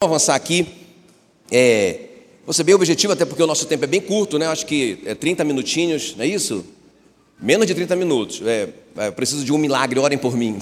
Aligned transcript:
Vamos 0.00 0.14
avançar 0.14 0.36
aqui. 0.36 0.64
É, 1.50 1.98
ser 2.52 2.62
bem 2.62 2.72
objetivo, 2.72 3.14
até 3.14 3.24
porque 3.24 3.42
o 3.42 3.46
nosso 3.48 3.66
tempo 3.66 3.82
é 3.82 3.86
bem 3.88 4.00
curto, 4.00 4.38
né? 4.38 4.46
Acho 4.46 4.64
que 4.64 5.02
é 5.04 5.12
30 5.12 5.42
minutinhos, 5.42 6.14
não 6.14 6.24
é 6.24 6.28
isso? 6.28 6.64
Menos 7.40 7.66
de 7.66 7.74
30 7.74 7.96
minutos. 7.96 8.40
É, 8.46 8.68
é, 8.96 9.10
preciso 9.10 9.44
de 9.44 9.52
um 9.52 9.58
milagre, 9.58 9.98
orem 9.98 10.16
por 10.16 10.36
mim. 10.36 10.56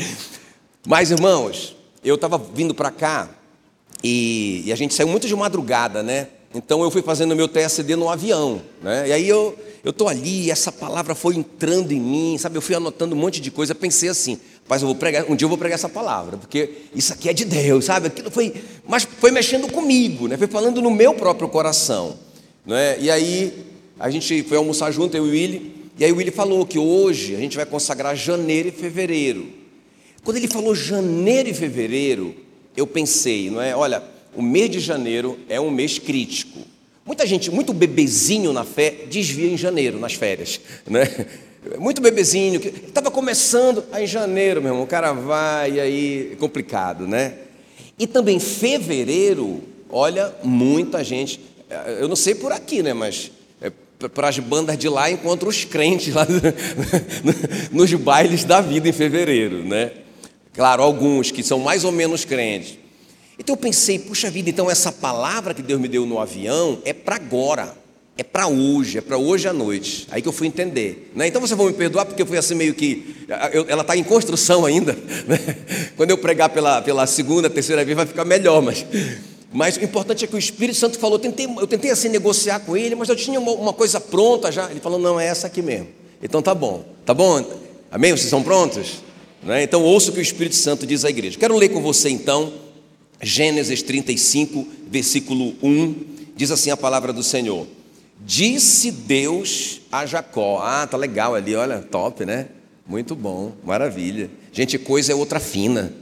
Mas, 0.86 1.10
irmãos, 1.10 1.74
eu 2.04 2.16
estava 2.16 2.36
vindo 2.36 2.74
para 2.74 2.90
cá 2.90 3.30
e, 4.04 4.64
e, 4.66 4.72
a 4.72 4.76
gente 4.76 4.92
saiu 4.92 5.08
muito 5.08 5.26
de 5.26 5.34
madrugada, 5.34 6.02
né? 6.02 6.28
Então 6.54 6.82
eu 6.82 6.90
fui 6.90 7.00
fazendo 7.00 7.34
meu 7.34 7.48
TSD 7.48 7.96
no 7.96 8.10
avião, 8.10 8.60
né? 8.82 9.08
E 9.08 9.12
aí 9.14 9.26
eu 9.26 9.56
eu 9.86 9.92
tô 9.92 10.08
ali, 10.08 10.50
essa 10.50 10.72
palavra 10.72 11.14
foi 11.14 11.36
entrando 11.36 11.92
em 11.92 12.00
mim, 12.00 12.36
sabe? 12.38 12.58
Eu 12.58 12.60
fui 12.60 12.74
anotando 12.74 13.14
um 13.14 13.18
monte 13.18 13.40
de 13.40 13.52
coisa, 13.52 13.72
pensei 13.72 14.08
assim, 14.08 14.40
Rapaz, 14.66 14.82
eu 14.82 14.88
vou 14.88 14.96
pregar, 14.96 15.30
um 15.30 15.36
dia 15.36 15.44
eu 15.44 15.48
vou 15.48 15.56
pregar 15.56 15.76
essa 15.76 15.88
palavra, 15.88 16.36
porque 16.36 16.70
isso 16.92 17.12
aqui 17.12 17.28
é 17.28 17.32
de 17.32 17.44
Deus, 17.44 17.84
sabe? 17.84 18.08
Aquilo 18.08 18.32
foi, 18.32 18.52
mas 18.84 19.04
foi 19.04 19.30
mexendo 19.30 19.70
comigo, 19.70 20.26
né? 20.26 20.36
Foi 20.36 20.48
falando 20.48 20.82
no 20.82 20.90
meu 20.90 21.14
próprio 21.14 21.48
coração, 21.48 22.18
né? 22.66 22.98
E 22.98 23.08
aí 23.08 23.64
a 23.96 24.10
gente 24.10 24.42
foi 24.42 24.56
almoçar 24.56 24.90
junto 24.90 25.16
eu 25.16 25.24
e 25.24 25.28
o 25.28 25.30
Willy, 25.30 25.72
e 25.96 26.04
aí 26.04 26.10
o 26.10 26.16
Willy 26.16 26.32
falou 26.32 26.66
que 26.66 26.80
hoje 26.80 27.36
a 27.36 27.38
gente 27.38 27.56
vai 27.56 27.64
consagrar 27.64 28.16
janeiro 28.16 28.68
e 28.68 28.72
fevereiro. 28.72 29.46
Quando 30.24 30.38
ele 30.38 30.48
falou 30.48 30.74
janeiro 30.74 31.48
e 31.48 31.54
fevereiro, 31.54 32.34
eu 32.76 32.88
pensei, 32.88 33.48
não 33.48 33.62
é? 33.62 33.76
Olha, 33.76 34.02
o 34.34 34.42
mês 34.42 34.68
de 34.68 34.80
janeiro 34.80 35.38
é 35.48 35.60
um 35.60 35.70
mês 35.70 36.00
crítico. 36.00 36.58
Muita 37.04 37.24
gente, 37.24 37.52
muito 37.52 37.72
bebezinho 37.72 38.52
na 38.52 38.64
fé, 38.64 38.90
desvia 39.08 39.48
em 39.48 39.56
janeiro, 39.56 39.96
nas 40.00 40.14
férias, 40.14 40.60
né? 40.90 41.06
Muito 41.78 42.00
bebezinho, 42.00 42.60
que 42.60 42.68
estava 42.68 43.10
começando, 43.10 43.84
aí 43.90 44.04
em 44.04 44.06
janeiro, 44.06 44.62
meu 44.62 44.70
irmão, 44.70 44.84
o 44.84 44.86
cara 44.86 45.12
vai, 45.12 45.72
e 45.72 45.80
aí 45.80 46.30
é 46.32 46.36
complicado, 46.36 47.06
né? 47.06 47.34
E 47.98 48.06
também 48.06 48.38
fevereiro, 48.38 49.62
olha, 49.90 50.34
muita 50.44 51.02
gente, 51.02 51.40
eh, 51.68 51.98
eu 52.00 52.08
não 52.08 52.16
sei 52.16 52.34
por 52.34 52.52
aqui, 52.52 52.82
né, 52.82 52.92
mas 52.92 53.32
é, 53.60 53.70
para 54.08 54.28
as 54.28 54.38
bandas 54.38 54.78
de 54.78 54.88
lá 54.88 55.10
encontro 55.10 55.48
os 55.48 55.64
crentes 55.64 56.14
lá 56.14 56.26
nos 57.72 57.92
bailes 57.94 58.44
da 58.44 58.60
vida 58.60 58.88
em 58.88 58.92
fevereiro, 58.92 59.64
né? 59.64 59.92
Claro, 60.52 60.82
alguns 60.82 61.30
que 61.30 61.42
são 61.42 61.58
mais 61.58 61.84
ou 61.84 61.92
menos 61.92 62.24
crentes. 62.24 62.78
Então 63.38 63.54
eu 63.54 63.58
pensei, 63.58 63.98
puxa 63.98 64.30
vida, 64.30 64.48
então 64.48 64.70
essa 64.70 64.92
palavra 64.92 65.52
que 65.52 65.62
Deus 65.62 65.80
me 65.80 65.88
deu 65.88 66.06
no 66.06 66.18
avião 66.18 66.80
é 66.84 66.92
para 66.92 67.16
agora 67.16 67.74
é 68.18 68.22
para 68.22 68.46
hoje, 68.46 68.96
é 68.98 69.00
para 69.00 69.18
hoje 69.18 69.46
à 69.46 69.52
noite. 69.52 70.06
Aí 70.10 70.22
que 70.22 70.28
eu 70.28 70.32
fui 70.32 70.46
entender. 70.46 71.12
Né? 71.14 71.26
Então 71.28 71.40
vocês 71.40 71.56
vão 71.56 71.66
me 71.66 71.74
perdoar 71.74 72.06
porque 72.06 72.22
eu 72.22 72.26
fui 72.26 72.38
assim 72.38 72.54
meio 72.54 72.74
que. 72.74 73.14
Eu, 73.52 73.66
ela 73.68 73.82
está 73.82 73.96
em 73.96 74.02
construção 74.02 74.64
ainda. 74.64 74.96
Né? 75.26 75.38
Quando 75.96 76.10
eu 76.10 76.18
pregar 76.18 76.50
pela, 76.50 76.80
pela 76.82 77.06
segunda, 77.06 77.50
terceira 77.50 77.84
vez 77.84 77.96
vai 77.96 78.06
ficar 78.06 78.24
melhor, 78.24 78.62
mas. 78.62 78.86
Mas 79.52 79.76
o 79.76 79.84
importante 79.84 80.24
é 80.24 80.28
que 80.28 80.34
o 80.34 80.38
Espírito 80.38 80.78
Santo 80.78 80.98
falou, 80.98 81.16
eu 81.16 81.20
tentei, 81.20 81.46
eu 81.46 81.66
tentei 81.66 81.90
assim 81.90 82.08
negociar 82.08 82.60
com 82.60 82.76
ele, 82.76 82.94
mas 82.94 83.08
eu 83.08 83.16
tinha 83.16 83.40
uma, 83.40 83.52
uma 83.52 83.72
coisa 83.72 84.00
pronta 84.00 84.52
já. 84.52 84.70
Ele 84.70 84.80
falou, 84.80 84.98
não, 84.98 85.18
é 85.18 85.26
essa 85.26 85.46
aqui 85.46 85.62
mesmo. 85.62 85.88
Então 86.22 86.42
tá 86.42 86.54
bom, 86.54 86.84
tá 87.04 87.14
bom? 87.14 87.44
Amém? 87.90 88.10
Vocês 88.10 88.24
estão 88.24 88.42
prontos? 88.42 89.02
Né? 89.42 89.62
Então 89.62 89.82
ouça 89.82 90.10
o 90.10 90.12
que 90.12 90.18
o 90.18 90.22
Espírito 90.22 90.56
Santo 90.56 90.86
diz 90.86 91.04
à 91.04 91.10
igreja. 91.10 91.38
Quero 91.38 91.56
ler 91.56 91.70
com 91.70 91.80
você 91.80 92.08
então, 92.08 92.52
Gênesis 93.22 93.82
35, 93.82 94.66
versículo 94.88 95.54
1, 95.62 95.94
diz 96.36 96.50
assim 96.50 96.70
a 96.70 96.76
palavra 96.76 97.12
do 97.12 97.22
Senhor. 97.22 97.66
Disse 98.20 98.90
Deus 98.90 99.80
a 99.92 100.06
Jacó. 100.06 100.60
Ah, 100.62 100.86
tá 100.86 100.96
legal 100.96 101.34
ali, 101.34 101.54
olha, 101.54 101.80
top, 101.80 102.24
né? 102.24 102.48
Muito 102.86 103.14
bom, 103.14 103.52
maravilha. 103.64 104.30
Gente, 104.52 104.78
coisa 104.78 105.12
é 105.12 105.14
outra 105.14 105.40
fina. 105.40 105.92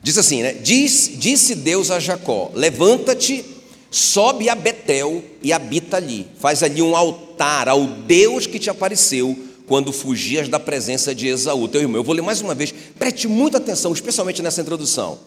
Diz 0.00 0.16
assim, 0.16 0.42
né? 0.42 0.52
Diz, 0.52 1.10
disse 1.14 1.54
Deus 1.54 1.90
a 1.90 1.98
Jacó: 1.98 2.50
Levanta-te, 2.54 3.44
sobe 3.90 4.48
a 4.48 4.54
Betel 4.54 5.22
e 5.42 5.52
habita 5.52 5.96
ali. 5.96 6.26
Faz 6.38 6.62
ali 6.62 6.80
um 6.80 6.96
altar 6.96 7.68
ao 7.68 7.84
Deus 7.84 8.46
que 8.46 8.58
te 8.58 8.70
apareceu 8.70 9.36
quando 9.66 9.92
fugias 9.92 10.48
da 10.48 10.58
presença 10.58 11.14
de 11.14 11.26
Esaú, 11.26 11.68
teu 11.68 11.82
irmão. 11.82 11.96
Eu 11.96 12.04
vou 12.04 12.14
ler 12.14 12.22
mais 12.22 12.40
uma 12.40 12.54
vez, 12.54 12.72
preste 12.98 13.28
muita 13.28 13.58
atenção, 13.58 13.92
especialmente 13.92 14.40
nessa 14.40 14.60
introdução. 14.62 15.18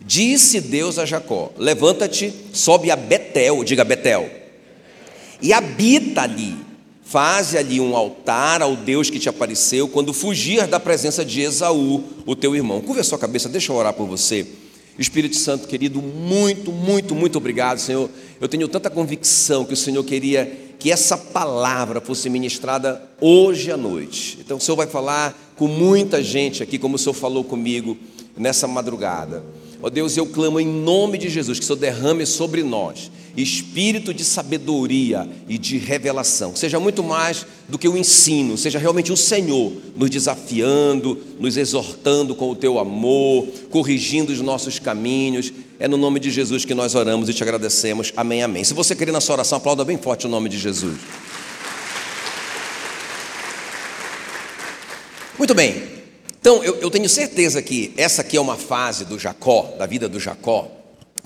Disse 0.00 0.60
Deus 0.60 0.98
a 0.98 1.06
Jacó: 1.06 1.52
Levanta-te, 1.56 2.34
sobe 2.52 2.90
a 2.90 2.96
Betel, 2.96 3.64
diga 3.64 3.84
Betel 3.84 4.45
e 5.40 5.52
habita 5.52 6.22
ali. 6.22 6.56
Faze 7.04 7.56
ali 7.56 7.80
um 7.80 7.96
altar 7.96 8.62
ao 8.62 8.74
Deus 8.74 9.08
que 9.08 9.20
te 9.20 9.28
apareceu 9.28 9.86
quando 9.86 10.12
fugir 10.12 10.66
da 10.66 10.80
presença 10.80 11.24
de 11.24 11.40
Esaú, 11.40 12.02
o 12.26 12.34
teu 12.34 12.56
irmão. 12.56 12.80
Curva 12.80 13.00
a 13.00 13.04
sua 13.04 13.18
cabeça, 13.18 13.48
deixa 13.48 13.70
eu 13.70 13.76
orar 13.76 13.92
por 13.92 14.08
você. 14.08 14.44
Espírito 14.98 15.36
Santo 15.36 15.68
querido, 15.68 16.02
muito, 16.02 16.72
muito, 16.72 17.14
muito 17.14 17.36
obrigado, 17.38 17.78
Senhor. 17.78 18.10
Eu 18.40 18.48
tenho 18.48 18.66
tanta 18.66 18.90
convicção 18.90 19.64
que 19.64 19.74
o 19.74 19.76
Senhor 19.76 20.02
queria 20.02 20.50
que 20.78 20.90
essa 20.90 21.16
palavra 21.16 22.00
fosse 22.00 22.28
ministrada 22.28 23.02
hoje 23.20 23.70
à 23.70 23.76
noite. 23.76 24.38
Então 24.40 24.56
o 24.56 24.60
Senhor 24.60 24.76
vai 24.76 24.86
falar 24.86 25.54
com 25.54 25.68
muita 25.68 26.22
gente 26.22 26.62
aqui, 26.62 26.78
como 26.78 26.96
o 26.96 26.98
Senhor 26.98 27.14
falou 27.14 27.44
comigo 27.44 27.96
nessa 28.36 28.66
madrugada. 28.66 29.44
Ó 29.82 29.86
oh 29.86 29.90
Deus, 29.90 30.16
eu 30.16 30.26
clamo 30.26 30.58
em 30.58 30.66
nome 30.66 31.18
de 31.18 31.28
Jesus 31.28 31.58
que 31.58 31.64
o 31.64 31.66
Senhor 31.66 31.78
derrame 31.78 32.26
sobre 32.26 32.62
nós 32.62 33.10
espírito 33.36 34.14
de 34.14 34.24
sabedoria 34.24 35.28
e 35.48 35.58
de 35.58 35.76
revelação. 35.78 36.56
Seja 36.56 36.80
muito 36.80 37.02
mais 37.02 37.46
do 37.68 37.78
que 37.78 37.88
o 37.88 37.96
ensino, 37.96 38.56
seja 38.56 38.78
realmente 38.78 39.12
o 39.12 39.16
Senhor 39.16 39.72
nos 39.94 40.08
desafiando, 40.08 41.18
nos 41.38 41.56
exortando 41.56 42.34
com 42.34 42.50
o 42.50 42.56
teu 42.56 42.78
amor, 42.78 43.46
corrigindo 43.70 44.32
os 44.32 44.40
nossos 44.40 44.78
caminhos. 44.78 45.52
É 45.78 45.86
no 45.86 45.96
nome 45.96 46.18
de 46.18 46.30
Jesus 46.30 46.64
que 46.64 46.74
nós 46.74 46.94
oramos 46.94 47.28
e 47.28 47.34
te 47.34 47.42
agradecemos. 47.42 48.12
Amém, 48.16 48.42
amém. 48.42 48.64
Se 48.64 48.72
você 48.72 48.96
querer 48.96 49.12
na 49.12 49.20
sua 49.20 49.34
oração, 49.34 49.58
aplauda 49.58 49.84
bem 49.84 49.98
forte 49.98 50.26
o 50.26 50.30
nome 50.30 50.48
de 50.48 50.58
Jesus. 50.58 50.96
Muito 55.38 55.54
bem. 55.54 55.82
Então, 56.40 56.64
eu, 56.64 56.76
eu 56.76 56.90
tenho 56.90 57.08
certeza 57.08 57.60
que 57.60 57.92
essa 57.96 58.22
aqui 58.22 58.36
é 58.36 58.40
uma 58.40 58.56
fase 58.56 59.04
do 59.04 59.18
Jacó, 59.18 59.74
da 59.78 59.84
vida 59.84 60.08
do 60.08 60.18
Jacó. 60.18 60.70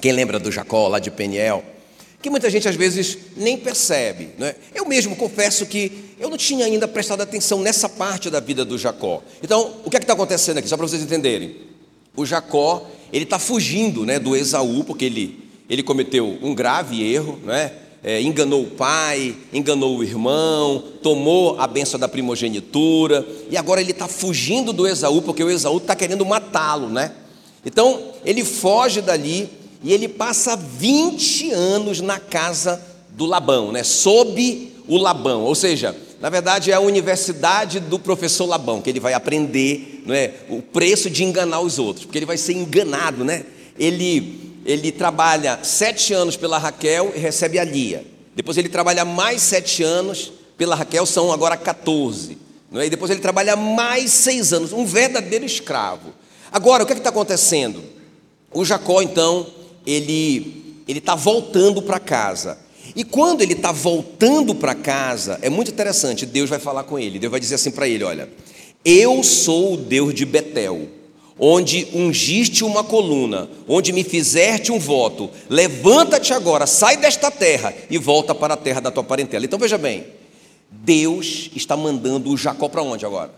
Quem 0.01 0.13
lembra 0.13 0.39
do 0.39 0.51
Jacó 0.51 0.89
lá 0.89 0.99
de 0.99 1.11
Peniel? 1.11 1.63
Que 2.23 2.29
muita 2.29 2.51
gente 2.51 2.69
às 2.69 2.77
vezes 2.77 3.17
nem 3.37 3.57
percebe. 3.57 4.31
Né? 4.39 4.55
Eu 4.75 4.87
mesmo 4.87 5.17
confesso 5.17 5.67
que 5.67 6.15
eu 6.19 6.29
não 6.29 6.37
tinha 6.37 6.67
ainda 6.67 6.87
prestado 6.87 7.23
atenção 7.23 7.61
nessa 7.61 7.89
parte 7.89 8.29
da 8.29 8.41
vida 8.41 8.65
do 8.65 8.77
Jacó. 8.77 9.23
Então, 9.43 9.77
o 9.85 9.91
que 9.91 9.97
é 9.97 10.01
que 10.01 10.05
está 10.05 10.13
acontecendo 10.13 10.59
aqui? 10.59 10.69
Só 10.69 10.77
para 10.77 10.87
vocês 10.87 11.03
entenderem. 11.03 11.57
O 12.15 12.27
Jacó, 12.27 12.87
ele 13.13 13.25
está 13.25 13.39
fugindo 13.39 14.05
né, 14.05 14.19
do 14.19 14.37
Esaú, 14.37 14.85
porque 14.85 15.05
ele, 15.05 15.49
ele 15.69 15.83
cometeu 15.83 16.39
um 16.43 16.55
grave 16.55 17.03
erro, 17.03 17.39
né? 17.45 17.73
é, 18.03 18.21
enganou 18.21 18.63
o 18.63 18.71
pai, 18.71 19.35
enganou 19.53 19.99
o 19.99 20.03
irmão, 20.03 20.83
tomou 21.03 21.61
a 21.61 21.67
benção 21.67 22.01
da 22.01 22.09
primogenitura, 22.09 23.27
e 23.51 23.57
agora 23.57 23.81
ele 23.81 23.91
está 23.91 24.09
fugindo 24.09 24.73
do 24.73 24.87
Esaú, 24.87 25.21
porque 25.23 25.45
o 25.45 25.51
Esaú 25.51 25.77
está 25.77 25.95
querendo 25.95 26.25
matá-lo, 26.25 26.89
né? 26.89 27.13
Então 27.65 28.13
ele 28.25 28.43
foge 28.43 29.03
dali 29.03 29.51
e 29.83 29.93
ele 29.93 30.09
passa 30.09 30.57
20 30.57 31.53
anos 31.53 32.01
na 32.01 32.19
casa 32.19 32.81
do 33.11 33.27
Labão, 33.27 33.73
né? 33.73 33.83
Sob 33.83 34.73
o 34.87 34.99
Labão, 34.99 35.43
ou 35.43 35.55
seja, 35.55 35.97
na 36.21 36.29
verdade 36.29 36.71
é 36.71 36.75
a 36.75 36.81
universidade 36.81 37.81
do 37.81 37.99
professor 37.99 38.47
Labão, 38.47 38.81
que 38.83 38.91
ele 38.91 39.01
vai 39.01 39.15
aprender 39.15 40.03
não 40.07 40.15
é, 40.15 40.35
o 40.49 40.61
preço 40.61 41.09
de 41.09 41.25
enganar 41.25 41.61
os 41.61 41.79
outros, 41.79 42.05
porque 42.05 42.19
ele 42.19 42.27
vai 42.27 42.37
ser 42.37 42.53
enganado, 42.55 43.25
né? 43.25 43.45
Ele 43.79 44.51
ele 44.65 44.93
trabalha 44.93 45.59
sete 45.63 46.13
anos 46.13 46.37
pela 46.37 46.59
Raquel 46.59 47.13
e 47.17 47.19
recebe 47.19 47.59
a 47.59 47.65
Lia. 47.65 48.05
Depois 48.37 48.59
ele 48.59 48.69
trabalha 48.69 49.05
mais 49.05 49.41
sete 49.41 49.83
anos 49.83 50.33
pela 50.57 50.75
Raquel, 50.75 51.07
são 51.07 51.33
agora 51.33 51.57
14. 51.57 52.37
Não 52.71 52.81
é? 52.81 52.87
E 52.87 52.91
depois 52.91 53.11
ele 53.11 53.21
trabalha 53.21 53.57
mais 53.57 54.11
seis 54.11 54.53
anos, 54.53 54.73
um 54.73 54.85
verdadeiro 54.85 55.45
escravo. 55.45 56.13
Agora, 56.53 56.83
o 56.83 56.87
que 56.87 56.93
é 56.93 56.97
está 56.97 57.09
acontecendo? 57.11 57.83
O 58.53 58.65
Jacó, 58.65 59.01
então, 59.01 59.47
ele 59.87 60.83
está 60.89 61.15
voltando 61.15 61.83
para 61.83 61.99
casa. 61.99 62.59
E 62.95 63.05
quando 63.05 63.43
ele 63.43 63.53
está 63.53 63.71
voltando 63.71 64.55
para 64.55 64.75
casa, 64.75 65.39
é 65.43 65.49
muito 65.49 65.71
interessante, 65.71 66.27
Deus 66.27 66.51
vai 66.51 66.59
falar 66.59 66.85
com 66.85 66.99
ele. 66.99 67.19
Deus 67.19 67.31
vai 67.31 67.41
dizer 67.41 67.55
assim 67.55 67.71
para 67.71 67.89
ele: 67.89 68.05
Olha, 68.05 68.29
eu 68.85 69.23
sou 69.23 69.75
o 69.75 69.77
Deus 69.77 70.15
de 70.15 70.25
Betel 70.25 71.01
onde 71.43 71.89
ungiste 71.95 72.63
uma 72.63 72.85
coluna, 72.85 73.49
onde 73.67 73.95
me 73.95 74.05
fizeste 74.05 74.71
um 74.71 74.79
voto, 74.79 75.31
levanta-te 75.49 76.35
agora, 76.35 76.67
sai 76.67 76.99
desta 76.99 77.31
terra 77.31 77.73
e 77.89 77.97
volta 77.97 78.35
para 78.35 78.53
a 78.53 78.57
terra 78.59 78.79
da 78.79 78.91
tua 78.91 79.03
parentela. 79.03 79.47
Então 79.47 79.59
veja 79.59 79.79
bem, 79.79 80.05
Deus 80.71 81.51
está 81.57 81.79
mandando 81.79 82.31
o 82.31 82.37
Jacó 82.37 82.69
para 82.69 82.83
onde 82.83 83.07
agora? 83.07 83.33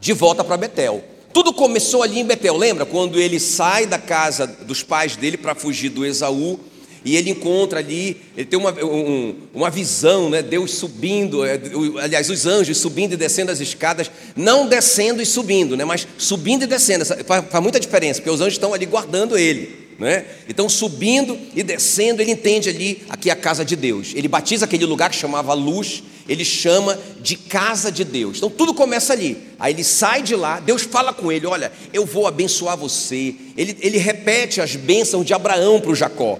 De 0.00 0.12
volta 0.12 0.42
para 0.42 0.56
Betel. 0.56 1.04
Tudo 1.36 1.52
começou 1.52 2.02
ali 2.02 2.20
em 2.20 2.24
Betel, 2.24 2.56
lembra? 2.56 2.86
Quando 2.86 3.20
ele 3.20 3.38
sai 3.38 3.84
da 3.84 3.98
casa 3.98 4.46
dos 4.46 4.82
pais 4.82 5.16
dele 5.16 5.36
para 5.36 5.54
fugir 5.54 5.90
do 5.90 6.02
Esaú, 6.02 6.58
e 7.04 7.14
ele 7.14 7.28
encontra 7.28 7.78
ali, 7.78 8.16
ele 8.34 8.46
tem 8.46 8.58
uma, 8.58 8.72
um, 8.82 9.34
uma 9.52 9.68
visão, 9.68 10.30
né? 10.30 10.40
Deus 10.40 10.70
subindo, 10.70 11.44
é, 11.44 11.60
aliás, 12.02 12.30
os 12.30 12.46
anjos 12.46 12.78
subindo 12.78 13.12
e 13.12 13.16
descendo 13.18 13.52
as 13.52 13.60
escadas, 13.60 14.10
não 14.34 14.66
descendo 14.66 15.20
e 15.20 15.26
subindo, 15.26 15.76
né? 15.76 15.84
mas 15.84 16.08
subindo 16.16 16.62
e 16.62 16.66
descendo, 16.66 17.04
faz, 17.04 17.44
faz 17.50 17.62
muita 17.62 17.78
diferença, 17.78 18.18
porque 18.18 18.30
os 18.30 18.40
anjos 18.40 18.54
estão 18.54 18.72
ali 18.72 18.86
guardando 18.86 19.36
ele. 19.36 19.84
Né? 19.98 20.24
Então, 20.48 20.70
subindo 20.70 21.38
e 21.54 21.62
descendo, 21.62 22.22
ele 22.22 22.30
entende 22.30 22.70
ali 22.70 23.02
aqui 23.10 23.30
a 23.30 23.36
casa 23.36 23.62
de 23.62 23.76
Deus. 23.76 24.12
Ele 24.14 24.26
batiza 24.26 24.64
aquele 24.64 24.86
lugar 24.86 25.10
que 25.10 25.16
chamava 25.16 25.52
luz, 25.52 26.02
ele 26.28 26.44
chama 26.44 26.98
de 27.20 27.36
casa 27.36 27.90
de 27.90 28.04
Deus. 28.04 28.38
Então, 28.38 28.50
tudo 28.50 28.74
começa 28.74 29.12
ali. 29.12 29.36
Aí 29.58 29.72
ele 29.72 29.84
sai 29.84 30.22
de 30.22 30.34
lá, 30.34 30.60
Deus 30.60 30.82
fala 30.82 31.12
com 31.12 31.30
ele: 31.30 31.46
Olha, 31.46 31.72
eu 31.92 32.04
vou 32.04 32.26
abençoar 32.26 32.76
você. 32.76 33.34
Ele, 33.56 33.76
ele 33.80 33.98
repete 33.98 34.60
as 34.60 34.76
bênçãos 34.76 35.24
de 35.24 35.34
Abraão 35.34 35.80
para 35.80 35.90
o 35.90 35.94
Jacó. 35.94 36.38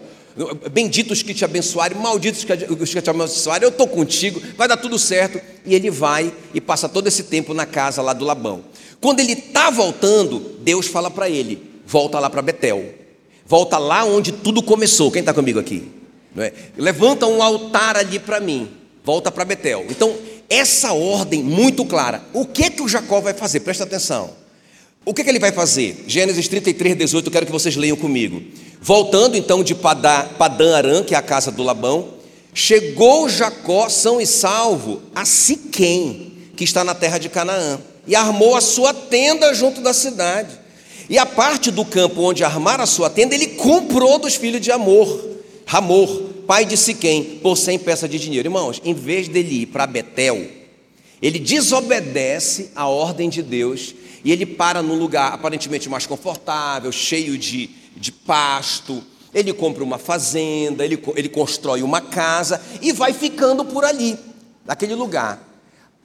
Benditos 0.71 1.23
que 1.23 1.33
te 1.33 1.47
abençoarem, 1.47 1.97
malditos 1.97 2.45
os 2.79 2.93
que 2.93 3.01
te 3.01 3.09
abençoarem, 3.09 3.65
eu 3.65 3.71
estou 3.71 3.89
contigo, 3.89 4.43
vai 4.55 4.69
dar 4.69 4.77
tudo 4.77 4.99
certo. 4.99 5.41
E 5.65 5.75
ele 5.75 5.91
vai 5.91 6.31
e 6.53 6.61
passa 6.61 6.89
todo 6.89 7.07
esse 7.07 7.25
tempo 7.25 7.55
na 7.55 7.65
casa 7.65 8.03
lá 8.03 8.13
do 8.13 8.25
Labão. 8.25 8.63
Quando 9.01 9.21
ele 9.21 9.33
está 9.33 9.71
voltando, 9.71 10.57
Deus 10.61 10.87
fala 10.87 11.11
para 11.11 11.31
ele: 11.31 11.63
volta 11.87 12.19
lá 12.19 12.29
para 12.29 12.43
Betel, 12.43 12.85
volta 13.47 13.79
lá 13.79 14.05
onde 14.05 14.31
tudo 14.31 14.63
começou. 14.63 15.11
Quem 15.11 15.21
está 15.21 15.33
comigo 15.33 15.59
aqui? 15.59 15.91
É? 16.37 16.53
Levanta 16.77 17.27
um 17.27 17.43
altar 17.43 17.97
ali 17.97 18.19
para 18.19 18.39
mim, 18.39 18.69
volta 19.07 19.31
para 19.31 19.45
Betel. 19.45 19.87
Então, 19.89 20.17
essa 20.51 20.93
ordem 20.93 21.41
muito 21.41 21.85
clara. 21.85 22.25
O 22.33 22.45
que 22.45 22.69
que 22.69 22.83
o 22.83 22.89
Jacó 22.89 23.21
vai 23.21 23.33
fazer? 23.33 23.61
Presta 23.61 23.85
atenção. 23.85 24.31
O 25.05 25.15
que, 25.15 25.23
que 25.23 25.31
ele 25.31 25.39
vai 25.39 25.53
fazer? 25.53 26.05
Gênesis 26.09 26.49
33, 26.49 26.97
18, 26.97 27.27
eu 27.27 27.31
quero 27.31 27.47
que 27.47 27.53
vocês 27.53 27.77
leiam 27.77 27.97
comigo. 27.97 28.43
Voltando 28.83 29.37
então 29.37 29.63
de 29.63 29.77
Padã, 29.77 30.25
Padã 30.37 30.77
Arã, 30.77 31.05
que 31.05 31.15
é 31.15 31.19
a 31.19 31.23
casa 31.23 31.53
do 31.53 31.63
Labão, 31.63 32.15
chegou 32.53 33.29
Jacó 33.29 33.89
são 33.89 34.21
e 34.21 34.27
salvo 34.27 35.01
a 35.15 35.25
Siquém, 35.25 36.33
que 36.57 36.65
está 36.65 36.83
na 36.83 36.93
terra 36.93 37.19
de 37.19 37.29
Canaã, 37.29 37.79
e 38.09 38.17
armou 38.17 38.57
a 38.57 38.61
sua 38.61 38.93
tenda 38.93 39.55
junto 39.55 39.81
da 39.81 39.95
cidade. 39.95 40.59
E 41.09 41.17
a 41.17 41.25
parte 41.25 41.71
do 41.71 41.85
campo 41.85 42.23
onde 42.23 42.43
armara 42.43 42.83
a 42.83 42.87
sua 42.87 43.09
tenda, 43.09 43.37
ele 43.37 43.47
comprou 43.47 44.19
dos 44.19 44.35
filhos 44.35 44.61
de 44.61 44.73
Amor, 44.73 45.25
Ramor, 45.65 46.26
pai 46.47 46.65
de 46.65 46.77
Siquém, 46.77 47.41
por 47.43 47.57
cem 47.57 47.79
peças 47.79 48.09
de 48.09 48.19
dinheiro. 48.19 48.47
Irmãos, 48.47 48.81
em 48.85 48.95
vez 48.95 49.29
dele 49.29 49.63
ir 49.63 49.67
para 49.67 49.87
Betel, 49.87 50.47
ele 51.21 51.39
desobedece 51.39 52.71
a 52.75 52.87
ordem 52.87 53.29
de 53.29 53.43
Deus 53.43 53.95
e 54.25 54.33
ele 54.33 54.47
para 54.47 54.83
num 54.83 54.99
lugar 54.99 55.33
aparentemente 55.33 55.89
mais 55.89 56.07
confortável, 56.07 56.91
cheio 56.93 57.37
de, 57.39 57.71
de 57.97 58.13
pasto. 58.13 59.03
Ele 59.33 59.53
compra 59.53 59.83
uma 59.83 59.99
fazenda, 59.99 60.85
ele, 60.85 61.03
ele 61.15 61.29
constrói 61.29 61.83
uma 61.83 62.01
casa 62.01 62.61
e 62.81 62.93
vai 62.93 63.13
ficando 63.13 63.65
por 63.65 63.85
ali, 63.85 64.17
naquele 64.65 64.95
lugar. 64.95 65.43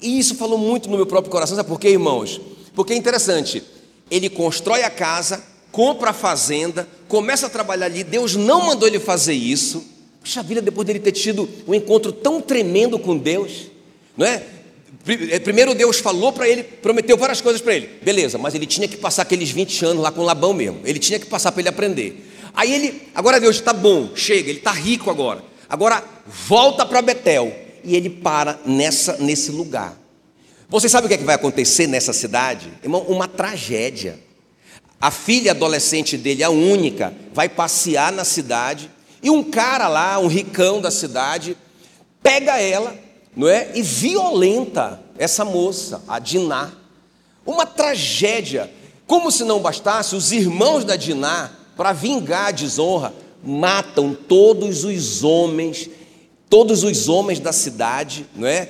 E 0.01 0.17
isso 0.17 0.35
falou 0.35 0.57
muito 0.57 0.89
no 0.89 0.97
meu 0.97 1.05
próprio 1.05 1.31
coração, 1.31 1.55
sabe 1.55 1.69
por 1.69 1.79
quê, 1.79 1.89
irmãos? 1.89 2.41
Porque 2.73 2.93
é 2.93 2.95
interessante, 2.95 3.63
ele 4.09 4.29
constrói 4.29 4.83
a 4.83 4.89
casa, 4.89 5.43
compra 5.71 6.09
a 6.09 6.13
fazenda, 6.13 6.88
começa 7.07 7.47
a 7.47 7.49
trabalhar 7.49 7.85
ali, 7.85 8.03
Deus 8.03 8.35
não 8.35 8.65
mandou 8.65 8.88
ele 8.88 8.99
fazer 8.99 9.33
isso. 9.33 9.85
Puxa 10.21 10.44
vida, 10.44 10.62
depois 10.62 10.85
dele 10.85 11.00
ter 11.00 11.12
tido 11.12 11.50
um 11.68 11.73
encontro 11.73 12.12
tão 12.12 12.39
tremendo 12.39 13.00
com 13.00 13.18
Deus, 13.18 13.68
não 14.15 14.25
é? 14.25 14.44
É, 15.31 15.39
primeiro 15.39 15.73
Deus 15.73 16.00
falou 16.00 16.31
para 16.31 16.47
ele, 16.47 16.63
prometeu 16.63 17.18
várias 17.18 17.41
coisas 17.41 17.59
para 17.59 17.75
ele. 17.75 17.89
Beleza, 18.03 18.38
mas 18.38 18.53
ele 18.53 18.68
tinha 18.68 18.88
que 18.88 18.97
passar 18.97 19.23
aqueles 19.23 19.50
20 19.50 19.85
anos 19.85 20.03
lá 20.03 20.12
com 20.12 20.21
Labão 20.21 20.53
mesmo. 20.53 20.79
Ele 20.85 21.00
tinha 21.00 21.18
que 21.18 21.25
passar 21.25 21.51
para 21.51 21.62
ele 21.62 21.69
aprender. 21.69 22.29
Aí 22.53 22.71
ele, 22.71 23.01
agora 23.15 23.39
Deus 23.39 23.56
está 23.56 23.73
bom, 23.73 24.12
chega, 24.15 24.50
ele 24.50 24.59
está 24.59 24.71
rico 24.71 25.09
agora. 25.09 25.44
Agora 25.68 26.03
volta 26.27 26.85
para 26.85 27.01
Betel 27.01 27.51
e 27.83 27.95
ele 27.95 28.09
para 28.09 28.59
nessa 28.65 29.17
nesse 29.17 29.51
lugar. 29.51 29.97
Você 30.69 30.88
sabe 30.88 31.06
o 31.06 31.07
que, 31.07 31.15
é 31.15 31.17
que 31.17 31.24
vai 31.24 31.35
acontecer 31.35 31.88
nessa 31.88 32.13
cidade? 32.13 32.71
Irmão, 32.83 33.01
uma 33.07 33.27
tragédia. 33.27 34.19
A 35.00 35.09
filha 35.09 35.51
adolescente 35.51 36.15
dele, 36.15 36.44
a 36.44 36.50
única, 36.50 37.13
vai 37.33 37.50
passear 37.50 38.12
na 38.12 38.24
cidade 38.24 38.89
e 39.21 39.29
um 39.29 39.44
cara 39.44 39.88
lá, 39.88 40.19
um 40.19 40.27
ricão 40.27 40.81
da 40.81 40.91
cidade, 40.91 41.57
pega 42.21 42.59
ela 42.59 42.95
não 43.35 43.47
é? 43.47 43.71
E 43.75 43.81
violenta 43.81 45.01
essa 45.18 45.45
moça, 45.45 46.01
a 46.07 46.19
Diná. 46.19 46.71
Uma 47.45 47.65
tragédia. 47.65 48.71
Como 49.07 49.31
se 49.31 49.44
não 49.44 49.59
bastasse, 49.59 50.15
os 50.15 50.31
irmãos 50.31 50.83
da 50.85 50.95
Diná, 50.95 51.51
para 51.75 51.94
vingar 51.94 52.47
a 52.47 52.51
desonra, 52.51 53.13
matam 53.44 54.13
todos 54.13 54.83
os 54.83 55.24
homens, 55.24 55.89
todos 56.50 56.83
os 56.83 57.09
homens 57.09 57.39
da 57.39 57.51
cidade, 57.51 58.25
não 58.35 58.47
é? 58.47 58.69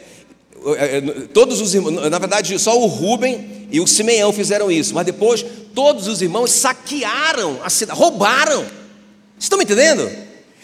é, 0.77 0.97
é 0.97 1.01
todos 1.33 1.59
os 1.59 1.73
irmãos, 1.75 2.09
na 2.09 2.19
verdade, 2.19 2.57
só 2.57 2.79
o 2.79 2.85
Rubem 2.85 3.67
e 3.71 3.79
o 3.79 3.87
Simeão 3.87 4.31
fizeram 4.31 4.71
isso, 4.71 4.93
mas 4.93 5.05
depois 5.05 5.45
todos 5.75 6.07
os 6.07 6.21
irmãos 6.21 6.51
saquearam 6.51 7.59
a 7.63 7.69
cidade, 7.69 7.99
roubaram. 7.99 8.61
Vocês 8.61 9.45
estão 9.45 9.57
me 9.57 9.63
entendendo? 9.63 10.09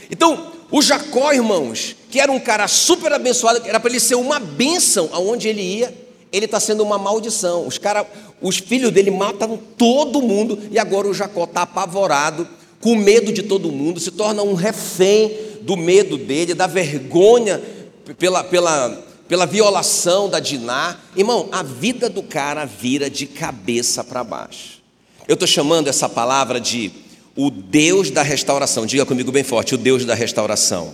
Então, 0.09 0.51
o 0.71 0.81
Jacó, 0.81 1.31
irmãos, 1.31 1.95
que 2.09 2.19
era 2.19 2.31
um 2.31 2.39
cara 2.39 2.67
super 2.67 3.11
abençoado, 3.13 3.61
era 3.65 3.79
para 3.79 3.89
ele 3.89 3.99
ser 3.99 4.15
uma 4.15 4.39
bênção 4.39 5.09
aonde 5.11 5.47
ele 5.47 5.61
ia, 5.61 5.93
ele 6.31 6.45
está 6.45 6.59
sendo 6.59 6.83
uma 6.83 6.97
maldição. 6.97 7.65
Os, 7.65 7.77
cara, 7.77 8.05
os 8.41 8.57
filhos 8.57 8.91
dele 8.91 9.11
matam 9.11 9.57
todo 9.77 10.21
mundo 10.21 10.59
e 10.71 10.77
agora 10.77 11.07
o 11.07 11.13
Jacó 11.13 11.45
está 11.45 11.61
apavorado, 11.61 12.47
com 12.81 12.95
medo 12.95 13.31
de 13.31 13.43
todo 13.43 13.71
mundo, 13.71 13.99
se 13.99 14.11
torna 14.11 14.43
um 14.43 14.53
refém 14.53 15.31
do 15.61 15.75
medo 15.75 16.17
dele, 16.17 16.53
da 16.53 16.67
vergonha 16.67 17.61
pela, 18.17 18.43
pela, 18.43 19.03
pela 19.27 19.45
violação 19.45 20.29
da 20.29 20.39
Diná. 20.39 20.97
Irmão, 21.15 21.49
a 21.51 21.63
vida 21.63 22.09
do 22.09 22.21
cara 22.21 22.65
vira 22.65 23.09
de 23.09 23.25
cabeça 23.25 24.03
para 24.03 24.23
baixo. 24.23 24.77
Eu 25.27 25.33
estou 25.33 25.47
chamando 25.47 25.87
essa 25.87 26.07
palavra 26.07 26.59
de 26.59 26.91
o 27.37 27.51
Deus 27.51 28.09
da 28.09 28.23
restauração. 28.23 28.85
Diga 28.85 29.05
comigo 29.05 29.31
bem 29.31 29.43
forte: 29.43 29.75
o 29.75 29.77
Deus 29.77 30.03
da 30.03 30.15
restauração. 30.15 30.93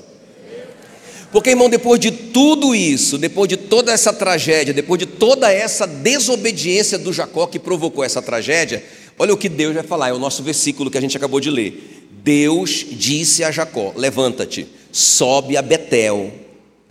Porque, 1.32 1.50
irmão, 1.50 1.68
depois 1.68 2.00
de 2.00 2.12
tudo 2.12 2.76
isso, 2.76 3.18
depois 3.18 3.50
de 3.50 3.58
toda 3.58 3.92
essa 3.92 4.14
tragédia, 4.14 4.72
depois 4.72 5.00
de 5.00 5.08
toda 5.08 5.52
essa 5.52 5.88
desobediência 5.88 7.00
do 7.00 7.12
Jacó 7.12 7.48
que 7.48 7.58
provocou 7.58 8.04
essa 8.04 8.22
tragédia, 8.22 8.84
olha 9.18 9.34
o 9.34 9.38
que 9.38 9.50
Deus 9.50 9.74
vai 9.74 9.82
falar, 9.82 10.10
é 10.10 10.14
o 10.14 10.20
nosso 10.20 10.44
versículo 10.44 10.92
que 10.92 10.98
a 10.98 11.02
gente 11.02 11.18
acabou 11.18 11.40
de 11.40 11.50
ler. 11.50 12.08
Deus 12.12 12.86
disse 12.92 13.44
a 13.44 13.50
Jacó: 13.50 13.94
Levanta-te, 13.96 14.68
sobe 14.92 15.58
a 15.58 15.62
Betel. 15.62 16.32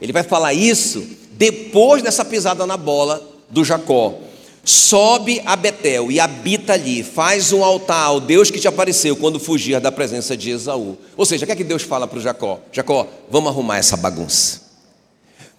Ele 0.00 0.12
vai 0.12 0.24
falar 0.24 0.52
isso 0.54 1.06
depois 1.34 2.02
dessa 2.02 2.24
pisada 2.24 2.66
na 2.66 2.76
bola 2.76 3.22
do 3.48 3.64
Jacó 3.64 4.18
sobe 4.64 5.42
a 5.44 5.56
Betel 5.56 6.10
e 6.10 6.20
habita 6.20 6.74
ali, 6.74 7.02
faz 7.02 7.52
um 7.52 7.64
altar 7.64 8.06
ao 8.06 8.20
Deus 8.20 8.50
que 8.50 8.60
te 8.60 8.68
apareceu 8.68 9.16
quando 9.16 9.40
fugia 9.40 9.80
da 9.80 9.90
presença 9.90 10.36
de 10.36 10.50
Esaú. 10.50 10.96
Ou 11.16 11.26
seja, 11.26 11.44
o 11.44 11.46
que 11.46 11.52
é 11.52 11.56
que 11.56 11.64
Deus 11.64 11.82
fala 11.82 12.06
para 12.06 12.20
Jacó? 12.20 12.60
Jacó, 12.70 13.08
vamos 13.30 13.50
arrumar 13.50 13.78
essa 13.78 13.96
bagunça. 13.96 14.62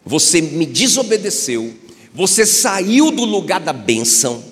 Você 0.05 0.41
me 0.41 0.65
desobedeceu, 0.65 1.73
você 2.13 2.45
saiu 2.45 3.11
do 3.11 3.25
lugar 3.25 3.59
da 3.59 3.73
bênção, 3.73 4.43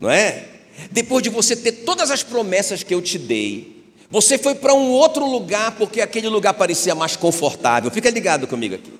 não 0.00 0.10
é? 0.10 0.44
Depois 0.90 1.22
de 1.22 1.30
você 1.30 1.56
ter 1.56 1.72
todas 1.72 2.10
as 2.10 2.22
promessas 2.22 2.82
que 2.82 2.94
eu 2.94 3.00
te 3.00 3.18
dei, 3.18 3.84
você 4.10 4.38
foi 4.38 4.54
para 4.54 4.74
um 4.74 4.90
outro 4.90 5.28
lugar 5.28 5.72
porque 5.72 6.00
aquele 6.00 6.28
lugar 6.28 6.54
parecia 6.54 6.94
mais 6.94 7.16
confortável. 7.16 7.90
Fica 7.90 8.10
ligado 8.10 8.46
comigo 8.46 8.74
aqui, 8.74 8.92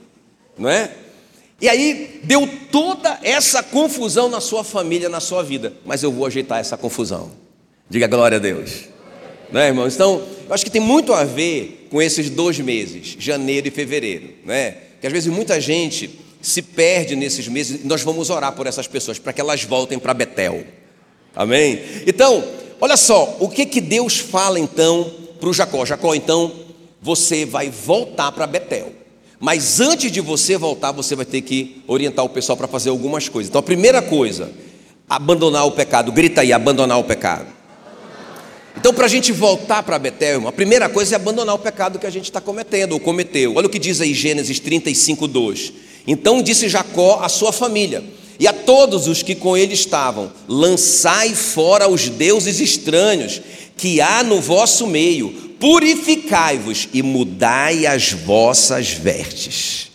não 0.59 0.69
é? 0.69 0.91
E 1.61 1.69
aí 1.69 2.21
deu 2.23 2.49
toda 2.71 3.19
essa 3.23 3.63
confusão 3.63 4.29
na 4.29 4.41
sua 4.41 4.63
família, 4.63 5.09
na 5.09 5.21
sua 5.21 5.43
vida. 5.43 5.73
Mas 5.85 6.03
eu 6.03 6.13
vou 6.13 6.27
ajeitar 6.27 6.61
essa 6.61 6.77
confusão. 6.77 7.31
Diga 7.89 8.07
glória 8.07 8.37
a 8.37 8.41
Deus. 8.41 8.85
Não 9.51 9.61
é, 9.61 9.69
irmãos? 9.69 9.95
Então, 9.95 10.23
eu 10.49 10.55
acho 10.55 10.65
que 10.65 10.71
tem 10.71 10.81
muito 10.81 11.13
a 11.13 11.25
ver 11.25 11.89
com 11.91 12.03
esses 12.03 12.29
dois 12.29 12.59
meses, 12.59 13.17
janeiro 13.19 13.69
e 13.69 13.71
fevereiro. 13.71 14.31
Não 14.45 14.53
é? 14.53 14.77
Que 15.01 15.07
às 15.07 15.13
vezes 15.13 15.33
muita 15.33 15.61
gente 15.61 16.19
se 16.43 16.61
perde 16.61 17.17
nesses 17.17 17.49
meses. 17.49 17.85
Nós 17.85 18.03
vamos 18.03 18.29
orar 18.29 18.53
por 18.53 18.67
essas 18.67 18.87
pessoas 18.87 19.19
para 19.19 19.33
que 19.33 19.41
elas 19.41 19.65
voltem 19.65 19.99
para 19.99 20.13
Betel. 20.13 20.65
Amém? 21.35 21.81
Então, 22.07 22.45
olha 22.81 22.97
só, 22.97 23.37
o 23.41 23.49
que, 23.49 23.65
que 23.67 23.81
Deus 23.81 24.19
fala 24.19 24.59
então 24.59 25.11
para 25.39 25.49
o 25.49 25.55
Jacó? 25.55 25.85
Jacó, 25.87 26.15
então, 26.15 26.53
você 27.01 27.45
vai 27.45 27.71
voltar 27.71 28.33
para 28.33 28.47
Betel. 28.47 28.93
Mas 29.39 29.81
antes 29.81 30.11
de 30.11 30.21
você 30.21 30.57
voltar, 30.57 30.93
você 30.93 31.15
vai 31.15 31.27
ter 31.27 31.43
que 31.43 31.83
orientar 31.87 32.25
o 32.25 32.29
pessoal 32.29 32.57
para 32.57 32.67
fazer 32.67 32.91
algumas 32.91 33.29
coisas. 33.29 33.49
Então, 33.51 33.59
a 33.59 33.63
primeira 33.63 34.01
coisa, 34.01 34.51
abandonar 35.09 35.67
o 35.67 35.73
pecado. 35.73 36.11
Grita 36.11 36.41
aí, 36.41 36.53
abandonar 36.53 36.99
o 36.99 37.05
pecado. 37.05 37.47
Então, 38.77 38.93
para 38.93 39.07
a 39.07 39.09
gente 39.09 39.33
voltar 39.33 39.83
para 39.83 39.99
Betel, 39.99 40.47
a 40.47 40.53
primeira 40.53 40.89
coisa 40.89 41.15
é 41.15 41.17
abandonar 41.17 41.55
o 41.55 41.59
pecado 41.59 41.99
que 41.99 42.07
a 42.07 42.11
gente 42.11 42.25
está 42.25 42.41
cometendo 42.41 42.93
ou 42.93 43.01
cometeu. 43.01 43.55
Olha 43.57 43.67
o 43.67 43.71
que 43.71 43.79
diz 43.79 44.01
aí 44.01 44.13
Gênesis 44.15 44.61
35, 44.61 45.27
2. 45.27 45.73
Então 46.07 46.41
disse 46.41 46.69
Jacó 46.69 47.21
à 47.21 47.29
sua 47.29 47.53
família 47.53 48.05
e 48.39 48.47
a 48.47 48.53
todos 48.53 49.09
os 49.09 49.23
que 49.23 49.35
com 49.35 49.57
ele 49.57 49.75
estavam: 49.75 50.31
Lançai 50.47 51.35
fora 51.35 51.89
os 51.89 52.09
deuses 52.09 52.61
estranhos 52.61 53.41
que 53.77 54.01
há 54.01 54.23
no 54.23 54.41
vosso 54.41 54.87
meio, 54.87 55.55
purificai-vos 56.27 56.89
e 56.93 57.03
mudai 57.03 57.87
as 57.87 58.13
vossas 58.13 58.91
vestes. 58.91 59.87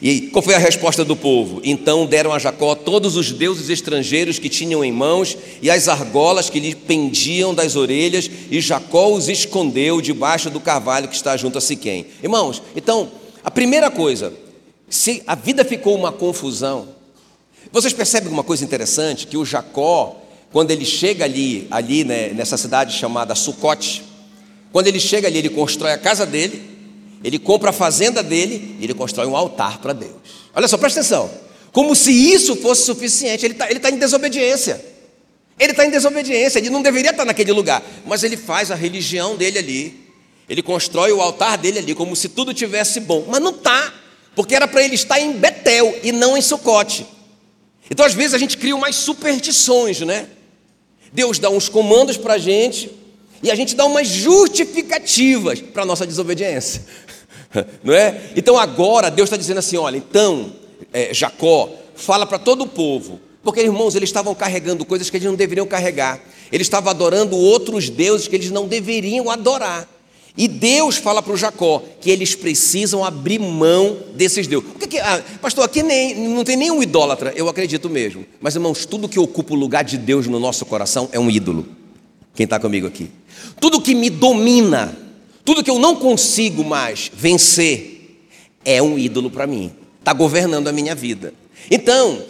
E 0.00 0.22
qual 0.28 0.42
foi 0.42 0.54
a 0.54 0.58
resposta 0.58 1.04
do 1.04 1.16
povo? 1.16 1.60
Então 1.64 2.06
deram 2.06 2.32
a 2.32 2.38
Jacó 2.38 2.74
todos 2.74 3.16
os 3.16 3.32
deuses 3.32 3.70
estrangeiros 3.70 4.38
que 4.38 4.48
tinham 4.48 4.84
em 4.84 4.92
mãos 4.92 5.36
e 5.62 5.70
as 5.70 5.88
argolas 5.88 6.50
que 6.50 6.60
lhe 6.60 6.74
pendiam 6.74 7.54
das 7.54 7.74
orelhas, 7.74 8.30
e 8.50 8.60
Jacó 8.60 9.12
os 9.12 9.28
escondeu 9.28 10.00
debaixo 10.00 10.50
do 10.50 10.60
carvalho 10.60 11.08
que 11.08 11.16
está 11.16 11.36
junto 11.36 11.58
a 11.58 11.60
Siquém. 11.60 12.06
Irmãos, 12.22 12.62
então, 12.76 13.10
a 13.42 13.50
primeira 13.50 13.90
coisa, 13.90 14.32
se 14.88 15.22
a 15.26 15.34
vida 15.34 15.64
ficou 15.64 15.96
uma 15.96 16.12
confusão, 16.12 16.88
vocês 17.72 17.92
percebem 17.92 18.30
uma 18.30 18.44
coisa 18.44 18.64
interessante? 18.64 19.26
Que 19.26 19.38
o 19.38 19.44
Jacó, 19.44 20.16
quando 20.52 20.70
ele 20.70 20.84
chega 20.84 21.24
ali, 21.24 21.66
ali 21.70 22.04
né, 22.04 22.28
nessa 22.28 22.58
cidade 22.58 22.96
chamada 22.96 23.34
Sucote, 23.34 24.13
quando 24.74 24.88
ele 24.88 24.98
chega 24.98 25.28
ali, 25.28 25.38
ele 25.38 25.50
constrói 25.50 25.92
a 25.92 25.98
casa 25.98 26.26
dele, 26.26 26.60
ele 27.22 27.38
compra 27.38 27.70
a 27.70 27.72
fazenda 27.72 28.24
dele 28.24 28.76
e 28.80 28.82
ele 28.82 28.92
constrói 28.92 29.24
um 29.24 29.36
altar 29.36 29.78
para 29.78 29.92
Deus. 29.92 30.10
Olha 30.52 30.66
só, 30.66 30.76
presta 30.76 30.98
atenção. 30.98 31.30
Como 31.70 31.94
se 31.94 32.10
isso 32.10 32.56
fosse 32.56 32.84
suficiente. 32.84 33.46
Ele 33.46 33.54
está 33.54 33.68
tá 33.68 33.88
em 33.88 33.96
desobediência. 33.96 34.84
Ele 35.60 35.70
está 35.70 35.86
em 35.86 35.90
desobediência. 35.90 36.58
Ele 36.58 36.70
não 36.70 36.82
deveria 36.82 37.12
estar 37.12 37.24
naquele 37.24 37.52
lugar. 37.52 37.84
Mas 38.04 38.24
ele 38.24 38.36
faz 38.36 38.72
a 38.72 38.74
religião 38.74 39.36
dele 39.36 39.60
ali. 39.60 40.10
Ele 40.48 40.60
constrói 40.60 41.12
o 41.12 41.20
altar 41.20 41.56
dele 41.56 41.78
ali, 41.78 41.94
como 41.94 42.16
se 42.16 42.30
tudo 42.30 42.52
tivesse 42.52 42.98
bom. 42.98 43.26
Mas 43.28 43.40
não 43.40 43.52
está. 43.52 43.94
Porque 44.34 44.56
era 44.56 44.66
para 44.66 44.82
ele 44.82 44.96
estar 44.96 45.20
em 45.20 45.34
Betel 45.34 46.00
e 46.02 46.10
não 46.10 46.36
em 46.36 46.42
Sucote. 46.42 47.06
Então, 47.88 48.04
às 48.04 48.12
vezes, 48.12 48.34
a 48.34 48.38
gente 48.38 48.58
cria 48.58 48.74
umas 48.74 48.96
superstições, 48.96 50.00
né? 50.00 50.26
Deus 51.12 51.38
dá 51.38 51.48
uns 51.48 51.68
comandos 51.68 52.16
para 52.16 52.34
a 52.34 52.38
gente 52.38 53.03
e 53.44 53.50
a 53.50 53.54
gente 53.54 53.76
dá 53.76 53.84
umas 53.84 54.08
justificativas 54.08 55.60
para 55.60 55.82
a 55.82 55.86
nossa 55.86 56.06
desobediência. 56.06 56.82
não 57.84 57.92
é? 57.92 58.32
Então 58.34 58.58
agora 58.58 59.10
Deus 59.10 59.26
está 59.26 59.36
dizendo 59.36 59.58
assim: 59.58 59.76
olha, 59.76 59.98
então, 59.98 60.50
é, 60.90 61.12
Jacó, 61.12 61.70
fala 61.94 62.24
para 62.24 62.38
todo 62.38 62.64
o 62.64 62.66
povo, 62.66 63.20
porque 63.42 63.60
irmãos, 63.60 63.94
eles 63.94 64.08
estavam 64.08 64.34
carregando 64.34 64.82
coisas 64.86 65.10
que 65.10 65.18
eles 65.18 65.28
não 65.28 65.36
deveriam 65.36 65.66
carregar, 65.66 66.20
eles 66.50 66.66
estavam 66.66 66.88
adorando 66.88 67.36
outros 67.36 67.90
deuses 67.90 68.26
que 68.26 68.34
eles 68.34 68.50
não 68.50 68.66
deveriam 68.66 69.30
adorar. 69.30 69.86
E 70.36 70.48
Deus 70.48 70.96
fala 70.96 71.22
para 71.22 71.32
o 71.32 71.36
Jacó 71.36 71.82
que 72.00 72.10
eles 72.10 72.34
precisam 72.34 73.04
abrir 73.04 73.38
mão 73.38 73.98
desses 74.14 74.46
deuses. 74.46 74.68
O 74.74 74.78
que, 74.78 74.88
que 74.88 74.98
ah, 74.98 75.22
pastor, 75.40 75.64
aqui 75.64 75.82
nem, 75.82 76.28
não 76.28 76.42
tem 76.42 76.56
nenhum 76.56 76.82
idólatra, 76.82 77.32
eu 77.36 77.46
acredito 77.46 77.90
mesmo. 77.90 78.24
Mas 78.40 78.54
irmãos, 78.56 78.86
tudo 78.86 79.08
que 79.08 79.18
ocupa 79.18 79.52
o 79.52 79.56
lugar 79.56 79.84
de 79.84 79.98
Deus 79.98 80.26
no 80.26 80.40
nosso 80.40 80.64
coração 80.64 81.10
é 81.12 81.20
um 81.20 81.30
ídolo. 81.30 81.66
Quem 82.34 82.44
está 82.44 82.58
comigo 82.58 82.86
aqui? 82.86 83.10
Tudo 83.60 83.80
que 83.80 83.94
me 83.94 84.10
domina 84.10 85.04
tudo 85.44 85.62
que 85.62 85.70
eu 85.70 85.78
não 85.78 85.94
consigo 85.94 86.64
mais 86.64 87.10
vencer 87.12 88.18
é 88.64 88.82
um 88.82 88.98
ídolo 88.98 89.30
para 89.30 89.46
mim, 89.46 89.70
está 89.98 90.12
governando 90.12 90.68
a 90.68 90.72
minha 90.72 90.94
vida. 90.94 91.34
Então, 91.70 92.22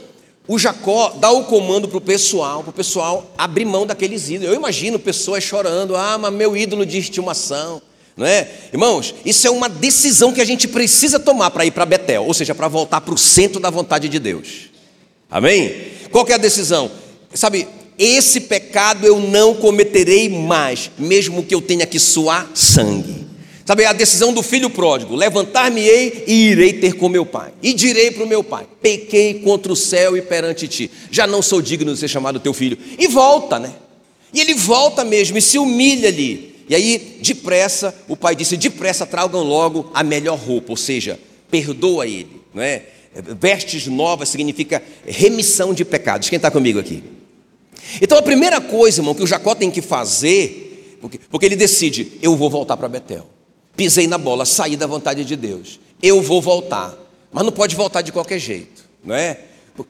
o 0.48 0.58
Jacó 0.58 1.10
dá 1.10 1.30
o 1.30 1.44
comando 1.44 1.86
para 1.86 1.98
o 1.98 2.00
pessoal, 2.00 2.62
para 2.62 2.70
o 2.70 2.74
pessoal 2.74 3.32
abrir 3.38 3.64
mão 3.64 3.86
daqueles 3.86 4.28
ídolos. 4.28 4.48
Eu 4.48 4.54
imagino 4.56 4.98
pessoas 4.98 5.44
chorando, 5.44 5.94
ah, 5.94 6.18
mas 6.18 6.32
meu 6.32 6.56
ídolo 6.56 6.84
de 6.84 6.98
estimação. 6.98 7.80
Não 8.16 8.26
é? 8.26 8.48
Irmãos, 8.72 9.14
isso 9.24 9.46
é 9.46 9.50
uma 9.50 9.68
decisão 9.68 10.32
que 10.32 10.40
a 10.40 10.44
gente 10.44 10.66
precisa 10.66 11.18
tomar 11.18 11.50
para 11.50 11.64
ir 11.64 11.70
para 11.70 11.86
Betel, 11.86 12.24
ou 12.24 12.34
seja, 12.34 12.54
para 12.54 12.68
voltar 12.68 13.00
para 13.00 13.14
o 13.14 13.18
centro 13.18 13.60
da 13.60 13.70
vontade 13.70 14.08
de 14.08 14.18
Deus. 14.18 14.70
Amém? 15.30 15.72
Qual 16.10 16.26
é 16.28 16.34
a 16.34 16.38
decisão? 16.38 16.90
Sabe, 17.32 17.66
esse 17.98 18.40
pecado 18.40 19.06
eu 19.06 19.20
não 19.20 19.54
cometerei 19.54 20.28
mais, 20.28 20.90
mesmo 20.98 21.42
que 21.42 21.54
eu 21.54 21.60
tenha 21.60 21.86
que 21.86 21.98
suar 21.98 22.50
sangue. 22.54 23.24
Sabe, 23.64 23.86
a 23.86 23.92
decisão 23.92 24.32
do 24.32 24.42
filho 24.42 24.68
pródigo: 24.68 25.14
levantar-me-ei 25.14 26.24
e 26.26 26.48
irei 26.48 26.74
ter 26.74 26.94
com 26.94 27.08
meu 27.08 27.24
pai. 27.24 27.52
E 27.62 27.72
direi 27.72 28.10
para 28.10 28.24
o 28.24 28.28
meu 28.28 28.44
pai: 28.44 28.66
pequei 28.82 29.34
contra 29.34 29.72
o 29.72 29.76
céu 29.76 30.16
e 30.16 30.22
perante 30.22 30.68
ti, 30.68 30.90
já 31.10 31.26
não 31.26 31.40
sou 31.40 31.62
digno 31.62 31.92
de 31.92 31.98
ser 31.98 32.08
chamado 32.08 32.40
teu 32.40 32.52
filho. 32.52 32.76
E 32.98 33.08
volta, 33.08 33.58
né? 33.58 33.72
E 34.32 34.40
ele 34.40 34.54
volta 34.54 35.04
mesmo 35.04 35.38
e 35.38 35.42
se 35.42 35.58
humilha 35.58 36.08
ali. 36.08 36.54
E 36.68 36.74
aí, 36.74 37.18
depressa, 37.22 37.94
o 38.08 38.16
pai 38.16 38.36
disse: 38.36 38.56
depressa 38.56 39.06
tragam 39.06 39.42
logo 39.42 39.90
a 39.94 40.02
melhor 40.02 40.38
roupa, 40.38 40.72
ou 40.72 40.76
seja, 40.76 41.18
perdoa 41.50 42.06
ele, 42.06 42.42
não 42.52 42.62
é? 42.62 42.82
Vestes 43.40 43.86
novas 43.86 44.28
significa 44.28 44.82
remissão 45.06 45.72
de 45.72 45.84
pecados. 45.84 46.28
Quem 46.28 46.36
está 46.36 46.50
comigo 46.50 46.80
aqui? 46.80 47.02
Então 48.00 48.18
a 48.18 48.22
primeira 48.22 48.60
coisa, 48.60 49.00
irmão, 49.00 49.14
que 49.14 49.22
o 49.22 49.26
Jacó 49.26 49.54
tem 49.54 49.70
que 49.70 49.82
fazer, 49.82 50.98
porque, 51.00 51.20
porque 51.30 51.46
ele 51.46 51.56
decide: 51.56 52.12
eu 52.22 52.36
vou 52.36 52.50
voltar 52.50 52.76
para 52.76 52.88
Betel. 52.88 53.26
Pisei 53.76 54.06
na 54.06 54.18
bola, 54.18 54.44
saí 54.44 54.76
da 54.76 54.86
vontade 54.86 55.24
de 55.24 55.36
Deus. 55.36 55.80
Eu 56.02 56.22
vou 56.22 56.40
voltar. 56.40 56.96
Mas 57.32 57.44
não 57.44 57.52
pode 57.52 57.74
voltar 57.74 58.02
de 58.02 58.12
qualquer 58.12 58.38
jeito, 58.38 58.84
não 59.04 59.14
é? 59.14 59.38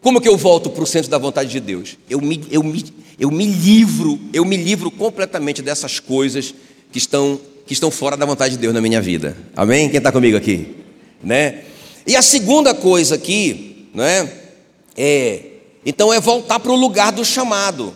Como 0.01 0.19
que 0.19 0.29
eu 0.29 0.37
volto 0.37 0.71
para 0.71 0.83
o 0.83 0.87
centro 0.87 1.11
da 1.11 1.19
vontade 1.19 1.51
de 1.51 1.61
Deus? 1.61 1.99
Eu 2.09 2.19
me, 2.19 2.43
eu, 2.51 2.63
me, 2.63 2.83
eu 3.19 3.31
me 3.31 3.45
livro, 3.45 4.19
eu 4.33 4.43
me 4.45 4.57
livro 4.57 4.91
completamente 4.91 5.61
dessas 5.61 6.01
coisas 6.01 6.55
que 6.91 6.97
estão, 6.97 7.39
que 7.67 7.75
estão 7.75 7.91
fora 7.91 8.17
da 8.17 8.25
vontade 8.25 8.55
de 8.55 8.61
Deus 8.63 8.73
na 8.73 8.81
minha 8.81 9.03
vida. 9.03 9.37
Amém? 9.55 9.91
Quem 9.91 9.99
está 9.99 10.11
comigo 10.11 10.39
aqui? 10.39 10.75
Né? 11.23 11.65
E 12.07 12.17
a 12.17 12.23
segunda 12.23 12.73
coisa 12.75 13.17
aqui, 13.17 13.89
não 13.93 14.05
é? 14.05 14.33
É 14.97 15.43
então 15.85 16.13
é 16.13 16.21
voltar 16.21 16.59
para 16.61 16.73
o 16.73 16.77
lugar 16.77 17.13
do 17.13 17.25
chamado. 17.25 17.95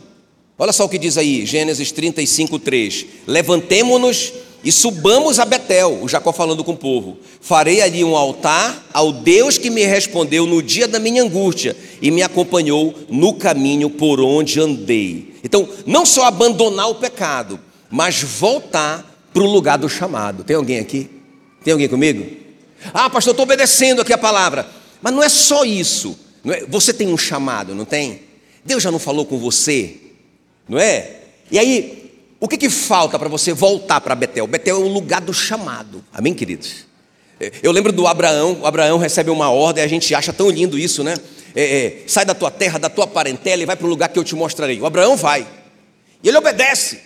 Olha 0.58 0.72
só 0.72 0.84
o 0.84 0.88
que 0.88 0.98
diz 0.98 1.16
aí, 1.16 1.46
Gênesis 1.46 1.92
35, 1.92 2.58
3. 2.58 3.06
Levantemo-nos 3.26 4.32
e 4.64 4.72
subamos 4.72 5.38
a 5.38 5.44
Betel, 5.44 6.00
o 6.02 6.08
Jacó 6.08 6.32
falando 6.32 6.64
com 6.64 6.72
o 6.72 6.76
povo. 6.76 7.16
Farei 7.40 7.80
ali 7.80 8.02
um 8.02 8.16
altar 8.16 8.86
ao 8.92 9.12
Deus 9.12 9.56
que 9.56 9.70
me 9.70 9.84
respondeu 9.84 10.46
no 10.46 10.60
dia 10.60 10.88
da 10.88 10.98
minha 10.98 11.22
angústia 11.22 11.76
e 12.02 12.10
me 12.10 12.22
acompanhou 12.22 12.92
no 13.08 13.34
caminho 13.34 13.88
por 13.88 14.20
onde 14.20 14.60
andei. 14.60 15.34
Então, 15.44 15.68
não 15.86 16.04
só 16.04 16.24
abandonar 16.24 16.90
o 16.90 16.96
pecado, 16.96 17.60
mas 17.88 18.20
voltar 18.20 19.28
para 19.32 19.42
o 19.42 19.46
lugar 19.46 19.78
do 19.78 19.88
chamado. 19.88 20.42
Tem 20.42 20.56
alguém 20.56 20.80
aqui? 20.80 21.08
Tem 21.62 21.72
alguém 21.72 21.88
comigo? 21.88 22.26
Ah, 22.92 23.08
pastor, 23.08 23.32
estou 23.32 23.44
obedecendo 23.44 24.02
aqui 24.02 24.12
a 24.12 24.18
palavra. 24.18 24.68
Mas 25.00 25.12
não 25.12 25.22
é 25.22 25.28
só 25.28 25.64
isso. 25.64 26.18
É? 26.52 26.64
Você 26.68 26.92
tem 26.92 27.08
um 27.08 27.18
chamado, 27.18 27.74
não 27.74 27.84
tem? 27.84 28.22
Deus 28.64 28.82
já 28.82 28.90
não 28.90 28.98
falou 28.98 29.24
com 29.24 29.38
você, 29.38 29.96
não 30.68 30.78
é? 30.78 31.20
E 31.50 31.58
aí, 31.58 32.12
o 32.40 32.46
que, 32.46 32.56
que 32.56 32.70
falta 32.70 33.18
para 33.18 33.28
você 33.28 33.52
voltar 33.52 34.00
para 34.00 34.14
Betel? 34.14 34.46
Betel 34.46 34.76
é 34.76 34.78
o 34.78 34.88
lugar 34.88 35.20
do 35.20 35.32
chamado, 35.32 36.04
amém, 36.12 36.34
queridos? 36.34 36.86
É, 37.40 37.52
eu 37.62 37.72
lembro 37.72 37.92
do 37.92 38.06
Abraão, 38.06 38.58
o 38.62 38.66
Abraão 38.66 38.98
recebe 38.98 39.30
uma 39.30 39.50
ordem, 39.50 39.82
a 39.82 39.88
gente 39.88 40.14
acha 40.14 40.32
tão 40.32 40.50
lindo 40.50 40.78
isso, 40.78 41.02
né? 41.04 41.16
É, 41.54 41.62
é, 41.62 42.02
sai 42.06 42.24
da 42.24 42.34
tua 42.34 42.50
terra, 42.50 42.78
da 42.78 42.88
tua 42.88 43.06
parentela 43.06 43.62
e 43.62 43.66
vai 43.66 43.76
para 43.76 43.86
o 43.86 43.90
lugar 43.90 44.08
que 44.08 44.18
eu 44.18 44.24
te 44.24 44.34
mostrarei. 44.34 44.80
O 44.80 44.86
Abraão 44.86 45.16
vai, 45.16 45.46
e 46.22 46.28
ele 46.28 46.36
obedece. 46.36 47.00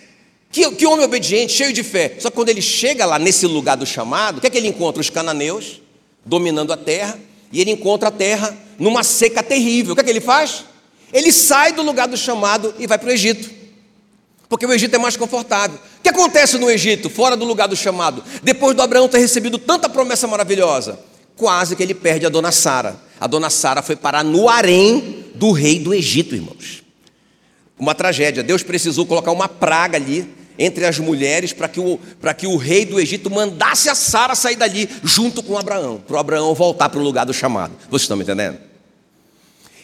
Que, 0.51 0.69
que 0.71 0.85
homem 0.85 1.05
obediente, 1.05 1.51
cheio 1.51 1.73
de 1.73 1.81
fé. 1.81 2.15
Só 2.19 2.29
que 2.29 2.35
quando 2.35 2.49
ele 2.49 2.61
chega 2.61 3.05
lá 3.05 3.17
nesse 3.17 3.47
lugar 3.47 3.75
do 3.75 3.85
chamado, 3.85 4.37
o 4.37 4.41
que 4.41 4.47
é 4.47 4.49
que 4.49 4.57
ele 4.57 4.67
encontra? 4.67 5.01
Os 5.01 5.09
cananeus 5.09 5.81
dominando 6.23 6.71
a 6.71 6.77
terra, 6.77 7.19
e 7.53 7.61
ele 7.61 7.71
encontra 7.71 8.09
a 8.09 8.11
terra 8.11 8.57
numa 8.79 9.03
seca 9.03 9.43
terrível. 9.43 9.93
O 9.93 9.95
que 9.95 10.01
é 10.01 10.03
que 10.03 10.09
ele 10.09 10.19
faz? 10.19 10.65
Ele 11.13 11.31
sai 11.31 11.71
do 11.71 11.83
lugar 11.83 12.07
do 12.07 12.17
chamado 12.17 12.73
e 12.79 12.87
vai 12.87 12.97
para 12.97 13.09
o 13.09 13.11
Egito. 13.11 13.49
Porque 14.49 14.65
o 14.65 14.73
Egito 14.73 14.95
é 14.95 14.99
mais 14.99 15.15
confortável. 15.15 15.77
O 15.99 16.01
que 16.01 16.09
acontece 16.09 16.57
no 16.57 16.69
Egito, 16.69 17.09
fora 17.09 17.37
do 17.37 17.45
lugar 17.45 17.67
do 17.67 17.75
chamado? 17.75 18.23
Depois 18.41 18.75
do 18.75 18.81
Abraão 18.81 19.07
ter 19.07 19.19
recebido 19.19 19.59
tanta 19.59 19.87
promessa 19.87 20.27
maravilhosa, 20.27 20.99
quase 21.35 21.75
que 21.75 21.83
ele 21.83 21.93
perde 21.93 22.25
a 22.25 22.29
dona 22.29 22.51
Sara. 22.51 22.99
A 23.19 23.27
dona 23.27 23.51
Sara 23.51 23.83
foi 23.83 23.95
parar 23.95 24.23
no 24.23 24.49
harém 24.49 25.25
do 25.35 25.51
rei 25.51 25.79
do 25.79 25.93
Egito, 25.93 26.33
irmãos. 26.33 26.83
Uma 27.77 27.93
tragédia. 27.93 28.41
Deus 28.41 28.63
precisou 28.63 29.05
colocar 29.05 29.31
uma 29.31 29.47
praga 29.47 29.97
ali 29.97 30.27
entre 30.57 30.85
as 30.85 30.99
mulheres 30.99 31.53
para 31.53 31.67
que, 31.67 31.79
o, 31.79 31.99
que 32.37 32.47
o 32.47 32.57
rei 32.57 32.85
do 32.85 32.99
Egito 32.99 33.29
mandasse 33.29 33.89
a 33.89 33.95
Sara 33.95 34.35
sair 34.35 34.55
dali 34.55 34.89
junto 35.03 35.41
com 35.41 35.57
Abraão, 35.57 36.01
para 36.05 36.15
o 36.15 36.19
Abraão 36.19 36.53
voltar 36.53 36.89
para 36.89 36.99
o 36.99 37.03
lugar 37.03 37.25
do 37.25 37.33
chamado. 37.33 37.73
Vocês 37.89 38.03
estão 38.03 38.17
me 38.17 38.23
entendendo? 38.23 38.57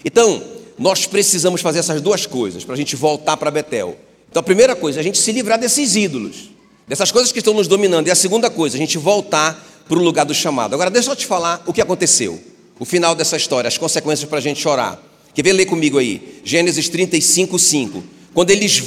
Então, 0.03 0.41
nós 0.77 1.05
precisamos 1.05 1.61
fazer 1.61 1.79
essas 1.79 2.01
duas 2.01 2.25
coisas 2.25 2.63
para 2.63 2.73
a 2.73 2.77
gente 2.77 2.95
voltar 2.95 3.35
para 3.37 3.51
Betel. 3.51 3.97
Então, 4.29 4.39
a 4.39 4.43
primeira 4.43 4.75
coisa, 4.75 4.99
a 4.99 5.03
gente 5.03 5.17
se 5.17 5.31
livrar 5.31 5.59
desses 5.59 5.95
ídolos, 5.95 6.51
dessas 6.87 7.11
coisas 7.11 7.31
que 7.31 7.39
estão 7.39 7.53
nos 7.53 7.67
dominando. 7.67 8.07
E 8.07 8.11
a 8.11 8.15
segunda 8.15 8.49
coisa, 8.49 8.77
a 8.77 8.79
gente 8.79 8.97
voltar 8.97 9.65
para 9.87 9.97
o 9.97 10.01
lugar 10.01 10.25
do 10.25 10.33
chamado. 10.33 10.73
Agora, 10.73 10.89
deixa 10.89 11.09
eu 11.09 11.15
te 11.15 11.25
falar 11.25 11.63
o 11.65 11.73
que 11.73 11.81
aconteceu, 11.81 12.39
o 12.79 12.85
final 12.85 13.15
dessa 13.15 13.35
história, 13.35 13.67
as 13.67 13.77
consequências 13.77 14.29
para 14.29 14.37
a 14.37 14.41
gente 14.41 14.61
chorar. 14.61 15.03
Quer 15.33 15.43
ver 15.43 15.53
ler 15.53 15.65
comigo 15.65 15.97
aí? 15.97 16.41
Gênesis 16.43 16.87
35, 16.89 17.57
5. 17.57 18.03
Quando 18.33 18.51
eles 18.51 18.83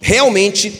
realmente 0.00 0.72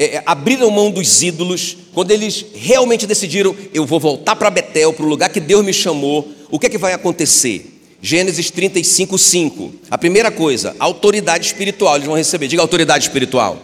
é, 0.00 0.16
é, 0.16 0.22
abriram 0.24 0.70
mão 0.70 0.90
dos 0.90 1.22
ídolos, 1.22 1.76
quando 1.92 2.10
eles 2.10 2.46
realmente 2.54 3.06
decidiram, 3.06 3.54
eu 3.74 3.84
vou 3.84 4.00
voltar 4.00 4.34
para 4.34 4.48
Betel, 4.48 4.94
para 4.94 5.04
o 5.04 5.08
lugar 5.08 5.28
que 5.28 5.40
Deus 5.40 5.62
me 5.62 5.74
chamou, 5.74 6.26
o 6.50 6.58
que 6.58 6.68
é 6.68 6.70
que 6.70 6.78
vai 6.78 6.94
acontecer? 6.94 7.78
Gênesis 8.00 8.50
35, 8.50 9.18
5. 9.18 9.74
A 9.90 9.98
primeira 9.98 10.30
coisa, 10.30 10.74
autoridade 10.78 11.48
espiritual, 11.48 11.96
eles 11.96 12.06
vão 12.06 12.16
receber. 12.16 12.48
Diga 12.48 12.62
autoridade 12.62 13.04
espiritual. 13.04 13.60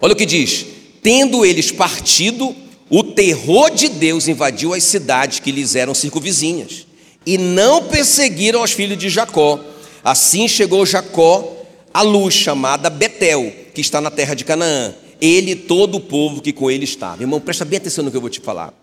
Olha 0.00 0.12
o 0.12 0.16
que 0.16 0.24
diz: 0.24 0.66
Tendo 1.02 1.44
eles 1.44 1.72
partido, 1.72 2.54
o 2.88 3.02
terror 3.02 3.72
de 3.72 3.88
Deus 3.88 4.28
invadiu 4.28 4.72
as 4.72 4.84
cidades 4.84 5.40
que 5.40 5.50
lhes 5.50 5.74
eram 5.74 5.94
circunvizinhas, 5.94 6.86
e 7.26 7.36
não 7.36 7.88
perseguiram 7.88 8.62
os 8.62 8.70
filhos 8.70 8.98
de 8.98 9.10
Jacó. 9.10 9.58
Assim 10.04 10.46
chegou 10.46 10.86
Jacó 10.86 11.56
à 11.92 12.02
luz 12.02 12.34
chamada 12.34 12.88
Betel, 12.88 13.61
que 13.74 13.80
está 13.80 14.00
na 14.00 14.10
terra 14.10 14.34
de 14.34 14.44
Canaã. 14.44 14.94
Ele 15.20 15.52
e 15.52 15.56
todo 15.56 15.96
o 15.96 16.00
povo 16.00 16.42
que 16.42 16.52
com 16.52 16.70
ele 16.70 16.84
estava. 16.84 17.22
Irmão, 17.22 17.40
presta 17.40 17.64
bem 17.64 17.76
atenção 17.76 18.04
no 18.04 18.10
que 18.10 18.16
eu 18.16 18.20
vou 18.20 18.30
te 18.30 18.40
falar. 18.40 18.74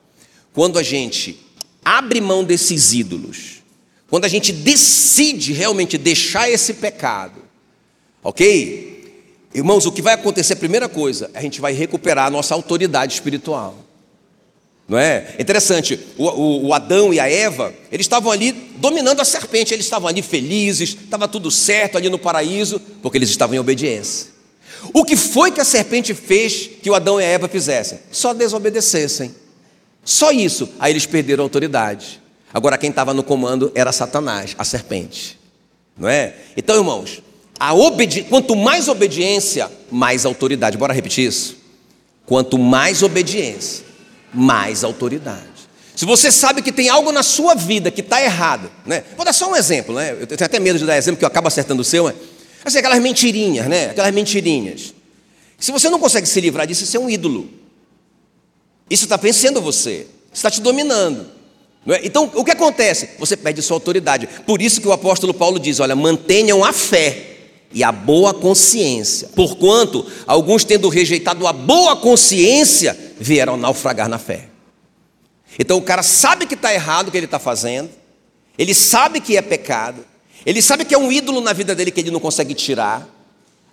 Quando 0.53 0.79
a 0.79 0.83
gente 0.83 1.37
abre 1.83 2.21
mão 2.21 2.43
desses 2.43 2.93
ídolos, 2.93 3.63
quando 4.09 4.25
a 4.25 4.27
gente 4.27 4.51
decide 4.51 5.53
realmente 5.53 5.97
deixar 5.97 6.49
esse 6.49 6.73
pecado, 6.73 7.41
ok? 8.23 8.89
Irmãos, 9.53 9.85
o 9.85 9.91
que 9.91 10.01
vai 10.01 10.13
acontecer, 10.13 10.53
a 10.53 10.57
primeira 10.57 10.87
coisa, 10.87 11.29
a 11.33 11.41
gente 11.41 11.59
vai 11.59 11.73
recuperar 11.73 12.27
a 12.27 12.29
nossa 12.29 12.53
autoridade 12.53 13.13
espiritual. 13.13 13.75
Não 14.87 14.97
é? 14.97 15.35
Interessante, 15.37 15.99
o, 16.17 16.25
o, 16.25 16.67
o, 16.67 16.73
Adão 16.73 17.13
e 17.13 17.19
a 17.19 17.29
Eva, 17.29 17.71
eles 17.91 18.05
estavam 18.05 18.31
ali 18.31 18.51
dominando 18.77 19.19
a 19.19 19.25
serpente, 19.25 19.71
eles 19.71 19.85
estavam 19.85 20.07
ali 20.07 20.23
felizes, 20.23 20.89
estava 20.89 21.27
tudo 21.27 21.51
certo 21.51 21.95
ali 21.95 22.09
no 22.09 22.17
paraíso, 22.17 22.79
porque 23.01 23.17
eles 23.17 23.29
estavam 23.29 23.55
em 23.55 23.59
obediência. 23.59 24.38
O 24.93 25.03
que 25.03 25.15
foi 25.15 25.51
que 25.51 25.61
a 25.61 25.65
serpente 25.65 26.13
fez 26.13 26.69
que 26.81 26.89
o 26.89 26.95
Adão 26.95 27.19
e 27.19 27.23
a 27.23 27.27
Eva 27.27 27.47
fizessem? 27.47 27.99
Só 28.11 28.33
desobedecessem. 28.33 29.35
Só 30.03 30.31
isso. 30.31 30.69
Aí 30.79 30.91
eles 30.91 31.05
perderam 31.05 31.43
a 31.43 31.45
autoridade. 31.45 32.21
Agora 32.53 32.77
quem 32.77 32.89
estava 32.89 33.13
no 33.13 33.23
comando 33.23 33.71
era 33.75 33.91
Satanás, 33.91 34.55
a 34.57 34.63
serpente. 34.63 35.39
Não 35.97 36.09
é? 36.09 36.33
Então, 36.55 36.75
irmãos, 36.75 37.21
a 37.59 37.73
obedi 37.73 38.23
quanto 38.23 38.55
mais 38.55 38.87
obediência, 38.87 39.69
mais 39.91 40.25
autoridade. 40.25 40.77
Bora 40.77 40.93
repetir 40.93 41.27
isso? 41.27 41.57
Quanto 42.25 42.57
mais 42.57 43.03
obediência, 43.03 43.85
mais 44.33 44.83
autoridade. 44.83 45.49
Se 45.95 46.05
você 46.05 46.31
sabe 46.31 46.61
que 46.61 46.71
tem 46.71 46.87
algo 46.87 47.11
na 47.11 47.21
sua 47.21 47.53
vida 47.53 47.91
que 47.91 47.99
está 47.99 48.23
errado, 48.23 48.71
né? 48.85 49.03
Vou 49.17 49.25
dar 49.25 49.33
só 49.33 49.51
um 49.51 49.55
exemplo, 49.55 49.93
né? 49.93 50.15
Eu 50.17 50.25
tenho 50.25 50.45
até 50.45 50.57
medo 50.57 50.79
de 50.79 50.85
dar 50.85 50.95
exemplo, 50.95 51.19
que 51.19 51.25
eu 51.25 51.27
acabo 51.27 51.49
acertando 51.49 51.81
o 51.81 51.83
seu, 51.85 52.07
né? 52.07 52.15
Assim, 52.63 52.79
aquelas 52.79 52.99
mentirinhas, 52.99 53.67
né? 53.67 53.91
Aquelas 53.91 54.13
mentirinhas. 54.13 54.93
Se 55.57 55.71
você 55.71 55.89
não 55.89 55.99
consegue 55.99 56.27
se 56.27 56.39
livrar 56.39 56.65
disso, 56.65 56.83
isso 56.83 56.95
é 56.95 56.99
um 56.99 57.09
ídolo. 57.09 57.49
Isso 58.89 59.03
está 59.03 59.17
vencendo 59.17 59.61
você, 59.61 60.07
está 60.33 60.49
te 60.49 60.61
dominando. 60.61 61.27
É? 61.87 62.05
Então, 62.05 62.29
o 62.33 62.43
que 62.43 62.51
acontece? 62.51 63.11
Você 63.19 63.37
perde 63.37 63.61
sua 63.61 63.77
autoridade. 63.77 64.27
Por 64.45 64.61
isso 64.61 64.81
que 64.81 64.87
o 64.87 64.91
apóstolo 64.91 65.33
Paulo 65.33 65.59
diz: 65.59 65.79
olha, 65.79 65.95
mantenham 65.95 66.63
a 66.63 66.73
fé 66.73 67.37
e 67.71 67.83
a 67.83 67.91
boa 67.91 68.33
consciência. 68.33 69.29
Porquanto, 69.35 70.05
alguns 70.25 70.63
tendo 70.63 70.89
rejeitado 70.89 71.45
a 71.47 71.53
boa 71.53 71.95
consciência, 71.95 72.97
vieram 73.19 73.57
naufragar 73.57 74.09
na 74.09 74.17
fé. 74.17 74.47
Então, 75.57 75.77
o 75.77 75.81
cara 75.81 76.03
sabe 76.03 76.45
que 76.45 76.53
está 76.55 76.73
errado 76.73 77.07
o 77.07 77.11
que 77.11 77.17
ele 77.17 77.25
está 77.25 77.39
fazendo, 77.39 77.89
ele 78.57 78.73
sabe 78.73 79.19
que 79.19 79.35
é 79.35 79.41
pecado, 79.41 80.05
ele 80.45 80.61
sabe 80.61 80.85
que 80.85 80.93
é 80.93 80.97
um 80.97 81.11
ídolo 81.11 81.41
na 81.41 81.53
vida 81.53 81.75
dele 81.75 81.91
que 81.91 81.99
ele 81.99 82.11
não 82.11 82.19
consegue 82.19 82.53
tirar, 82.53 83.07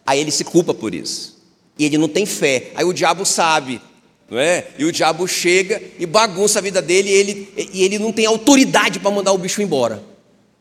aí 0.06 0.20
ele 0.20 0.30
se 0.30 0.44
culpa 0.44 0.74
por 0.74 0.94
isso. 0.94 1.36
E 1.78 1.84
ele 1.84 1.98
não 1.98 2.08
tem 2.08 2.24
fé. 2.24 2.70
Aí 2.74 2.84
o 2.84 2.92
diabo 2.92 3.24
sabe, 3.24 3.80
não 4.30 4.38
é? 4.38 4.66
E 4.78 4.84
o 4.84 4.92
diabo 4.92 5.26
chega 5.28 5.80
e 5.98 6.06
bagunça 6.06 6.58
a 6.58 6.62
vida 6.62 6.82
dele 6.82 7.10
e 7.10 7.12
ele, 7.12 7.68
e 7.72 7.82
ele 7.84 7.98
não 7.98 8.12
tem 8.12 8.26
autoridade 8.26 8.98
para 8.98 9.10
mandar 9.10 9.32
o 9.32 9.38
bicho 9.38 9.62
embora. 9.62 10.02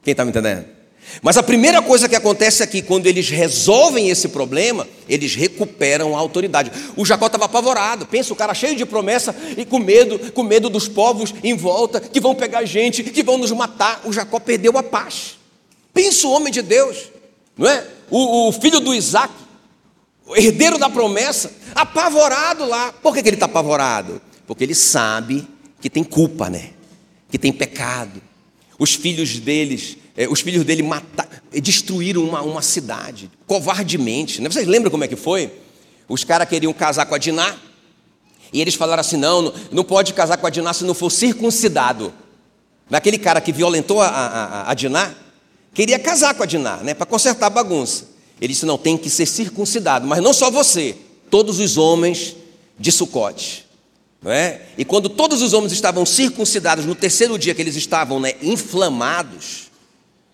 Quem 0.03 0.11
está 0.11 0.23
me 0.23 0.29
entendendo? 0.29 0.75
Mas 1.21 1.37
a 1.37 1.43
primeira 1.43 1.81
coisa 1.81 2.09
que 2.09 2.15
acontece 2.15 2.63
aqui, 2.63 2.81
quando 2.81 3.07
eles 3.07 3.29
resolvem 3.29 4.09
esse 4.09 4.27
problema, 4.27 4.87
eles 5.07 5.35
recuperam 5.35 6.15
a 6.15 6.19
autoridade. 6.19 6.71
O 6.95 7.05
Jacó 7.05 7.27
estava 7.27 7.45
apavorado, 7.45 8.05
pensa 8.05 8.33
o 8.33 8.35
cara 8.35 8.53
cheio 8.53 8.75
de 8.75 8.85
promessa 8.85 9.35
e 9.57 9.65
com 9.65 9.79
medo, 9.79 10.19
com 10.31 10.43
medo 10.43 10.69
dos 10.69 10.87
povos 10.87 11.33
em 11.43 11.55
volta, 11.55 11.99
que 11.99 12.19
vão 12.19 12.35
pegar 12.35 12.65
gente, 12.65 13.03
que 13.03 13.23
vão 13.23 13.37
nos 13.37 13.51
matar. 13.51 14.01
O 14.03 14.11
Jacó 14.11 14.39
perdeu 14.39 14.77
a 14.77 14.83
paz. 14.83 15.37
Pensa 15.95 16.27
o 16.27 16.31
homem 16.31 16.51
de 16.51 16.61
Deus, 16.61 17.09
não 17.57 17.65
é? 17.65 17.87
O, 18.11 18.49
o 18.49 18.51
filho 18.51 18.81
do 18.81 18.93
Isaac, 18.93 19.33
o 20.27 20.35
herdeiro 20.35 20.77
da 20.77 20.89
promessa, 20.89 21.49
apavorado 21.73 22.65
lá. 22.65 22.91
Por 22.91 23.13
que, 23.13 23.23
que 23.23 23.29
ele 23.29 23.37
está 23.37 23.45
apavorado? 23.45 24.21
Porque 24.45 24.65
ele 24.65 24.75
sabe 24.75 25.47
que 25.79 25.89
tem 25.89 26.03
culpa, 26.03 26.49
né? 26.49 26.71
Que 27.31 27.39
tem 27.39 27.53
pecado. 27.53 28.21
Os 28.77 28.93
filhos 28.93 29.39
deles, 29.39 29.95
eh, 30.17 30.27
os 30.27 30.41
filhos 30.41 30.65
dele 30.65 30.83
mataram, 30.83 31.29
destruíram 31.53 32.25
uma, 32.25 32.41
uma 32.41 32.61
cidade, 32.61 33.31
covardemente. 33.47 34.41
Né? 34.41 34.49
Vocês 34.49 34.67
lembram 34.67 34.91
como 34.91 35.05
é 35.05 35.07
que 35.07 35.15
foi? 35.15 35.49
Os 36.09 36.25
caras 36.25 36.49
queriam 36.49 36.73
casar 36.73 37.05
com 37.05 37.15
a 37.15 37.17
Diná, 37.17 37.55
e 38.51 38.59
eles 38.59 38.75
falaram 38.75 38.99
assim: 38.99 39.15
não, 39.15 39.53
não 39.71 39.85
pode 39.85 40.13
casar 40.13 40.35
com 40.35 40.45
a 40.45 40.49
Diná 40.49 40.73
se 40.73 40.83
não 40.83 40.93
for 40.93 41.09
circuncidado. 41.09 42.13
Naquele 42.89 43.17
cara 43.17 43.39
que 43.39 43.53
violentou 43.53 44.01
a, 44.01 44.07
a, 44.07 44.71
a 44.71 44.73
Diná, 44.73 45.15
queria 45.75 45.99
casar 45.99 46.33
com 46.33 46.41
a 46.41 46.45
Diná, 46.47 46.77
né, 46.77 46.95
para 46.95 47.05
consertar 47.05 47.47
a 47.47 47.51
bagunça. 47.51 48.05
Ele 48.41 48.53
disse: 48.53 48.65
não, 48.65 48.77
tem 48.77 48.97
que 48.97 49.09
ser 49.09 49.27
circuncidado, 49.27 50.07
mas 50.07 50.23
não 50.23 50.33
só 50.33 50.49
você, 50.49 50.95
todos 51.29 51.59
os 51.59 51.77
homens 51.77 52.35
de 52.79 52.91
Sucote. 52.91 53.65
É? 54.25 54.61
E 54.75 54.83
quando 54.83 55.07
todos 55.07 55.43
os 55.43 55.53
homens 55.53 55.71
estavam 55.71 56.03
circuncidados, 56.03 56.83
no 56.83 56.95
terceiro 56.95 57.37
dia 57.37 57.53
que 57.53 57.61
eles 57.61 57.75
estavam 57.75 58.19
né, 58.19 58.33
inflamados, 58.41 59.69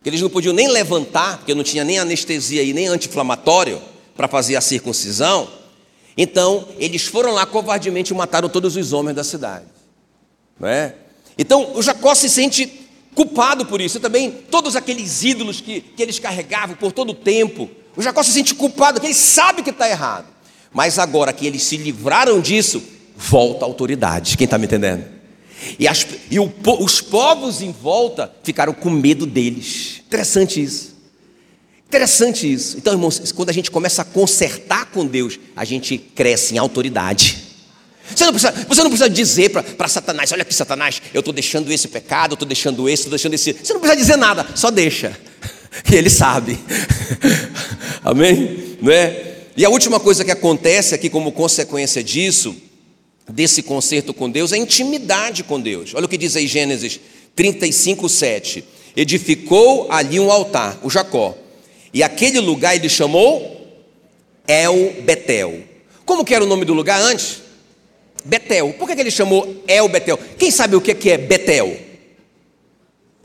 que 0.01 0.10
eles 0.10 0.21
não 0.21 0.30
podiam 0.30 0.54
nem 0.54 0.69
levantar, 0.69 1.39
porque 1.39 1.54
não 1.54 1.63
tinha 1.63 1.84
nem 1.84 1.99
anestesia 1.99 2.63
e 2.63 2.71
nem 2.71 2.88
anti-inflamatório 2.88 3.82
para 4.15 4.30
fazer 4.30 4.56
a 4.56 4.62
circuncisão, 4.62 5.49
então 6.15 6.69
eles 6.77 7.04
foram 7.04 7.34
lá 7.34 7.45
covardemente 7.45 8.13
e 8.13 8.15
mataram 8.15 8.47
todos 8.47 8.77
os 8.77 8.93
homens 8.93 9.15
da 9.15 9.25
cidade. 9.25 9.65
Não 10.58 10.69
é? 10.69 10.95
Então 11.38 11.75
o 11.75 11.82
Jacó 11.82 12.15
se 12.15 12.30
sente 12.30 12.81
culpado 13.15 13.65
por 13.65 13.82
isso. 13.82 13.97
E 13.97 14.02
também 14.02 14.32
todos 14.32 14.76
aqueles 14.76 15.24
ídolos 15.24 15.62
que, 15.62 15.82
que 15.82 16.02
eles 16.02 16.19
carregavam 16.19 16.76
por 16.76 16.91
todo 16.91 17.12
o 17.12 17.15
tempo, 17.15 17.69
o 17.95 18.02
Jacó 18.02 18.24
se 18.24 18.32
sente 18.32 18.56
culpado, 18.56 19.00
ele 19.04 19.13
sabe 19.13 19.63
que 19.63 19.69
está 19.69 19.89
errado. 19.89 20.28
Mas 20.74 20.97
agora 20.97 21.34
que 21.34 21.45
eles 21.45 21.63
se 21.63 21.78
livraram 21.78 22.39
disso, 22.39 22.82
volta 23.15 23.65
a 23.65 23.67
autoridade. 23.67 24.38
Quem 24.38 24.45
está 24.45 24.58
me 24.58 24.65
entendendo? 24.65 25.06
E, 25.78 25.88
as, 25.88 26.08
e 26.30 26.39
o, 26.39 26.52
os 26.80 27.02
povos 27.02 27.62
em 27.62 27.71
volta 27.71 28.34
ficaram 28.43 28.74
com 28.74 28.89
medo 28.89 29.26
deles. 29.26 30.02
Interessante 30.08 30.62
isso. 30.62 30.95
Interessante 31.88 32.52
isso. 32.52 32.78
Então, 32.78 32.93
irmãos, 32.93 33.32
quando 33.34 33.50
a 33.50 33.54
gente 33.54 33.69
começa 33.69 34.02
a 34.02 34.06
consertar 34.06 34.86
com 34.91 35.06
Deus, 35.06 35.38
a 35.56 35.65
gente 35.65 35.97
cresce 35.97 36.56
em 36.56 36.58
autoridade. 36.58 37.51
Você 38.15 38.26
não 38.26 38.34
precisa, 38.34 38.52
você 38.67 38.84
não 38.84 38.89
precisa 38.89 39.10
dizer 39.10 39.50
para 39.50 39.88
Satanás: 39.88 40.32
olha 40.32 40.41
aqui, 40.41 40.54
Satanás, 40.54 41.02
eu 41.13 41.19
estou 41.19 41.34
deixando 41.34 41.71
esse 41.71 41.88
pecado, 41.88 42.32
eu 42.32 42.36
estou 42.36 42.47
deixando 42.47 42.89
esse, 42.89 43.02
estou 43.02 43.12
deixando 43.12 43.34
esse. 43.34 43.54
Você 43.54 43.74
não 43.74 43.80
precisa 43.80 44.02
dizer 44.02 44.17
nada, 44.17 44.47
só 44.56 44.71
deixa. 44.71 45.17
Que 45.86 45.95
ele 45.95 46.10
sabe. 46.10 46.60
Amém? 48.04 48.76
Não 48.82 48.91
é? 48.91 49.36
E 49.56 49.63
a 49.63 49.69
última 49.69 50.02
coisa 50.02 50.26
que 50.26 50.32
acontece 50.32 50.93
aqui 50.93 51.10
como 51.10 51.32
consequência 51.32 52.04
disso, 52.04 52.54
desse 53.30 53.63
concerto 53.63 54.13
com 54.13 54.30
Deus, 54.30 54.52
é 54.52 54.56
a 54.56 54.60
intimidade 54.60 55.43
com 55.43 55.60
Deus. 55.60 55.93
Olha 55.95 56.06
o 56.06 56.10
que 56.10 56.17
diz 56.17 56.36
aí 56.36 56.45
Gênesis 56.45 57.00
35, 57.36 58.10
7. 58.10 58.63
Edificou 58.95 59.88
ali 59.89 60.19
um 60.19 60.32
altar, 60.32 60.78
o 60.84 60.89
Jacó. 60.89 61.38
E 61.93 62.04
aquele 62.04 62.39
lugar 62.39 62.76
ele 62.76 62.89
chamou 62.89 63.86
El 64.47 65.02
Betel. 65.04 65.63
Como 66.06 66.26
que 66.26 66.34
era 66.34 66.43
o 66.43 66.47
nome 66.47 66.65
do 66.65 66.74
lugar 66.74 67.02
antes? 67.02 67.40
Betel. 68.24 68.74
Por 68.74 68.88
que, 68.88 68.96
que 68.96 69.02
ele 69.02 69.12
chamou 69.12 69.64
El 69.68 69.88
Betel? 69.90 70.18
Quem 70.38 70.52
sabe 70.52 70.76
o 70.76 70.82
que 70.82 71.10
é 71.10 71.18
Betel? 71.18 71.78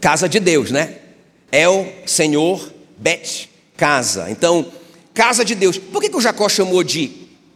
Casa 0.01 0.29
de 0.29 0.41
Deus, 0.41 0.71
né? 0.71 0.99
El, 1.51 1.93
Senhor, 2.05 2.73
Bet, 2.97 3.49
casa. 3.77 4.31
Então, 4.31 4.71
casa 5.15 5.45
de 5.45 5.55
Deus. 5.55 5.79
Por 5.79 6.03
que, 6.03 6.09
que 6.09 6.17
o 6.17 6.21
Jacó 6.21 6.49
chamou 6.49 6.83
de 6.83 7.11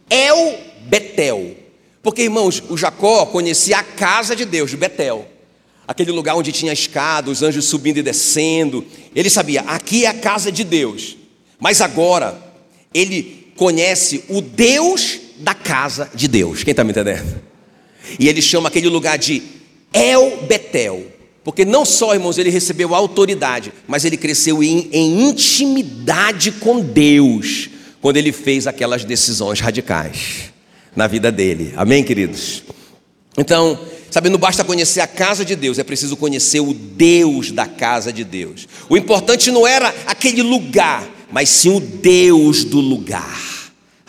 El 0.09 0.57
Betel? 0.87 1.57
Porque, 2.01 2.23
irmãos, 2.23 2.63
o 2.69 2.77
Jacó 2.77 3.25
conhecia 3.27 3.77
a 3.77 3.83
casa 3.83 4.35
de 4.35 4.45
Deus, 4.45 4.71
de 4.71 4.77
Betel. 4.77 5.27
Aquele 5.87 6.11
lugar 6.11 6.35
onde 6.35 6.51
tinha 6.51 6.73
escada, 6.73 7.29
os 7.29 7.43
anjos 7.43 7.65
subindo 7.65 7.97
e 7.97 8.03
descendo. 8.03 8.85
Ele 9.15 9.29
sabia, 9.29 9.61
aqui 9.61 10.05
é 10.05 10.07
a 10.07 10.13
casa 10.13 10.51
de 10.51 10.63
Deus. 10.63 11.17
Mas 11.59 11.81
agora, 11.81 12.41
ele 12.93 13.53
conhece 13.55 14.23
o 14.29 14.41
Deus 14.41 15.20
da 15.41 15.53
casa 15.53 16.09
de 16.13 16.27
Deus. 16.27 16.63
Quem 16.63 16.71
está 16.71 16.83
me 16.83 16.91
entendendo? 16.91 17.41
E 18.19 18.27
ele 18.27 18.41
chama 18.41 18.69
aquele 18.69 18.87
lugar 18.87 19.17
de 19.17 19.41
El 19.93 20.43
Betel. 20.47 21.05
Porque 21.43 21.65
não 21.65 21.83
só, 21.83 22.13
irmãos, 22.13 22.37
ele 22.37 22.49
recebeu 22.49 22.93
autoridade, 22.93 23.73
mas 23.87 24.05
ele 24.05 24.15
cresceu 24.15 24.63
em, 24.63 24.89
em 24.91 25.29
intimidade 25.29 26.51
com 26.51 26.81
Deus, 26.81 27.69
quando 27.99 28.17
ele 28.17 28.31
fez 28.31 28.67
aquelas 28.67 29.03
decisões 29.03 29.59
radicais 29.59 30.51
na 30.95 31.07
vida 31.07 31.31
dele. 31.31 31.73
Amém, 31.75 32.03
queridos? 32.03 32.63
Então, 33.37 33.79
sabe, 34.11 34.29
não 34.29 34.37
basta 34.37 34.63
conhecer 34.63 35.01
a 35.01 35.07
casa 35.07 35.43
de 35.43 35.55
Deus, 35.55 35.79
é 35.79 35.83
preciso 35.83 36.15
conhecer 36.15 36.59
o 36.59 36.73
Deus 36.73 37.51
da 37.51 37.65
casa 37.65 38.13
de 38.13 38.23
Deus. 38.23 38.67
O 38.87 38.95
importante 38.95 39.49
não 39.49 39.65
era 39.65 39.93
aquele 40.05 40.43
lugar, 40.43 41.09
mas 41.31 41.49
sim 41.49 41.75
o 41.75 41.79
Deus 41.79 42.63
do 42.63 42.79
lugar. 42.79 43.50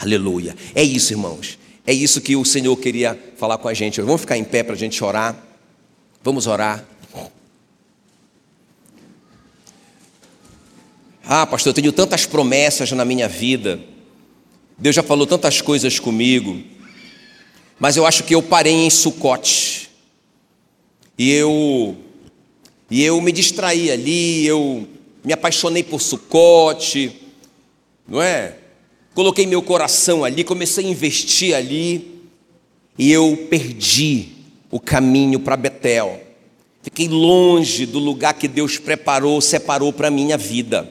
Aleluia. 0.03 0.57
É 0.75 0.83
isso, 0.83 1.13
irmãos. 1.13 1.57
É 1.87 1.93
isso 1.93 2.21
que 2.21 2.35
o 2.35 2.45
Senhor 2.45 2.77
queria 2.77 3.17
falar 3.37 3.57
com 3.59 3.69
a 3.69 3.75
gente. 3.75 4.01
Vamos 4.01 4.23
ficar 4.23 4.37
em 4.37 4.43
pé 4.43 4.65
para 4.65 4.75
a 4.75 4.79
gente 4.79 5.03
orar. 5.05 5.41
Vamos 6.25 6.49
orar. 6.49 6.85
Ah, 11.25 11.47
pastor, 11.47 11.71
eu 11.71 11.75
tenho 11.75 11.93
tantas 11.93 12.27
promessas 12.27 12.91
na 12.91 13.05
minha 13.05 13.29
vida. 13.29 13.79
Deus 14.77 14.97
já 14.97 15.05
falou 15.05 15.25
tantas 15.25 15.61
coisas 15.61 16.01
comigo. 16.01 16.61
Mas 17.79 17.97
eu 17.97 18.05
acho 18.05 18.25
que 18.25 18.35
eu 18.35 18.43
parei 18.43 18.75
em 18.75 18.91
Sucote. 18.91 19.89
E 21.17 21.31
eu 21.31 21.97
e 22.91 23.05
eu 23.05 23.21
me 23.21 23.31
distraí 23.31 23.89
ali, 23.89 24.45
eu 24.45 24.89
me 25.23 25.33
apaixonei 25.33 25.85
por 25.85 26.03
Sucote, 26.03 27.23
não 28.07 28.21
é? 28.21 28.62
Coloquei 29.15 29.47
meu 29.47 29.63
coração 29.63 30.25
ali, 30.25 30.43
comecei 30.43 30.87
a 30.87 30.89
investir 30.89 31.55
ali, 31.55 32.23
e 32.99 33.11
eu 33.11 33.47
perdi 33.51 34.29
o 34.71 34.81
caminho 34.81 35.41
para 35.41 35.57
Betel. 35.57 36.21
Fiquei 36.83 37.09
longe 37.09 37.87
do 37.87 37.99
lugar 37.99 38.35
que 38.35 38.49
Deus 38.49 38.79
preparou, 38.79 39.41
separou 39.41 39.93
para 39.93 40.09
a 40.09 40.11
minha 40.11 40.37
vida. 40.37 40.91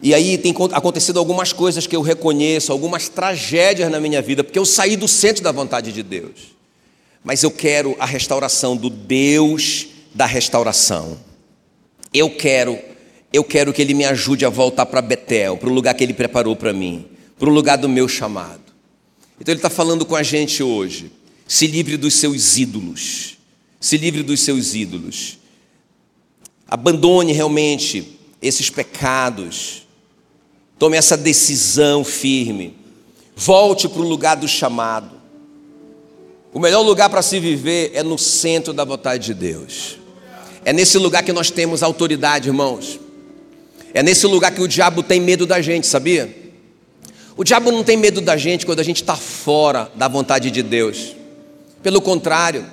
E 0.00 0.14
aí 0.14 0.38
tem 0.38 0.54
acontecido 0.72 1.18
algumas 1.18 1.52
coisas 1.52 1.86
que 1.86 1.96
eu 1.96 2.02
reconheço, 2.02 2.70
algumas 2.70 3.08
tragédias 3.08 3.90
na 3.90 3.98
minha 3.98 4.22
vida, 4.22 4.44
porque 4.44 4.58
eu 4.58 4.64
saí 4.64 4.96
do 4.96 5.08
centro 5.08 5.42
da 5.42 5.50
vontade 5.50 5.92
de 5.92 6.02
Deus. 6.02 6.56
Mas 7.24 7.42
eu 7.42 7.50
quero 7.50 7.96
a 7.98 8.06
restauração 8.06 8.76
do 8.76 8.88
Deus 8.88 9.88
da 10.14 10.24
restauração. 10.24 11.18
Eu 12.14 12.30
quero, 12.30 12.78
eu 13.32 13.44
quero 13.44 13.72
que 13.72 13.82
ele 13.82 13.94
me 13.94 14.04
ajude 14.04 14.44
a 14.44 14.48
voltar 14.48 14.86
para 14.86 15.02
Betel, 15.02 15.56
para 15.56 15.68
o 15.68 15.72
lugar 15.72 15.94
que 15.94 16.02
ele 16.02 16.14
preparou 16.14 16.56
para 16.56 16.72
mim, 16.72 17.06
para 17.38 17.48
o 17.48 17.52
lugar 17.52 17.76
do 17.76 17.88
meu 17.88 18.08
chamado. 18.08 18.60
Então 19.40 19.52
ele 19.52 19.58
está 19.58 19.70
falando 19.70 20.04
com 20.04 20.16
a 20.16 20.22
gente 20.22 20.62
hoje. 20.62 21.12
Se 21.46 21.66
livre 21.66 21.96
dos 21.96 22.14
seus 22.14 22.56
ídolos. 22.56 23.36
Se 23.80 23.96
livre 23.96 24.22
dos 24.22 24.40
seus 24.40 24.74
ídolos. 24.74 25.38
Abandone 26.66 27.32
realmente 27.32 28.18
esses 28.42 28.68
pecados 28.68 29.86
Tome 30.78 30.96
essa 30.96 31.16
decisão 31.16 32.04
firme. 32.04 32.76
Volte 33.34 33.88
para 33.88 34.00
o 34.00 34.08
lugar 34.08 34.36
do 34.36 34.46
chamado. 34.46 35.18
O 36.52 36.60
melhor 36.60 36.82
lugar 36.82 37.10
para 37.10 37.20
se 37.20 37.40
viver 37.40 37.90
é 37.94 38.02
no 38.02 38.16
centro 38.16 38.72
da 38.72 38.84
vontade 38.84 39.26
de 39.26 39.34
Deus. 39.34 39.98
É 40.64 40.72
nesse 40.72 40.96
lugar 40.98 41.22
que 41.22 41.32
nós 41.32 41.50
temos 41.50 41.82
autoridade, 41.82 42.48
irmãos. 42.48 43.00
É 43.98 44.02
nesse 44.02 44.28
lugar 44.28 44.52
que 44.52 44.60
o 44.60 44.68
diabo 44.68 45.02
tem 45.02 45.20
medo 45.20 45.44
da 45.44 45.60
gente, 45.60 45.84
sabia? 45.84 46.32
O 47.36 47.42
diabo 47.42 47.72
não 47.72 47.82
tem 47.82 47.96
medo 47.96 48.20
da 48.20 48.36
gente 48.36 48.64
quando 48.64 48.78
a 48.78 48.84
gente 48.84 49.02
está 49.02 49.16
fora 49.16 49.90
da 49.96 50.06
vontade 50.06 50.52
de 50.52 50.62
Deus. 50.62 51.16
Pelo 51.82 52.00
contrário, 52.00 52.64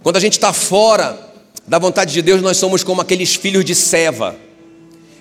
quando 0.00 0.16
a 0.16 0.20
gente 0.20 0.34
está 0.34 0.52
fora 0.52 1.18
da 1.66 1.76
vontade 1.76 2.12
de 2.12 2.22
Deus, 2.22 2.40
nós 2.40 2.56
somos 2.56 2.84
como 2.84 3.00
aqueles 3.00 3.34
filhos 3.34 3.64
de 3.64 3.74
Seva, 3.74 4.36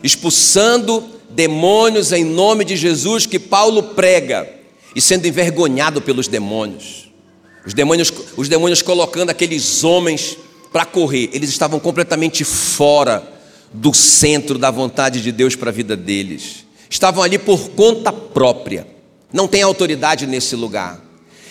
expulsando 0.04 1.10
demônios 1.32 2.12
em 2.12 2.24
nome 2.24 2.64
de 2.64 2.78
Jesus 2.78 3.26
que 3.26 3.40
Paulo 3.40 3.82
prega 3.82 4.48
e 4.96 5.02
sendo 5.02 5.26
envergonhado 5.26 6.00
pelos 6.00 6.28
demônios. 6.28 7.10
Os 7.66 7.74
demônios, 7.74 8.14
os 8.38 8.48
demônios 8.48 8.84
colocando 8.84 9.32
aqueles 9.32 9.84
homens 9.84 10.38
para 10.72 10.86
correr, 10.86 11.32
eles 11.34 11.50
estavam 11.50 11.80
completamente 11.80 12.44
fora 12.44 13.39
do 13.72 13.94
centro 13.94 14.58
da 14.58 14.72
vontade 14.72 15.22
de 15.22 15.32
Deus 15.32 15.56
para 15.56 15.70
a 15.70 15.74
vida 15.74 15.96
deles. 15.96 16.66
Estavam 16.90 17.24
ali 17.24 17.38
por 17.38 17.70
conta 17.72 18.12
própria. 18.12 18.88
Não 19.32 19.48
tem 19.48 19.62
autoridade 19.62 20.26
nesse 20.26 20.56
lugar. 20.56 21.04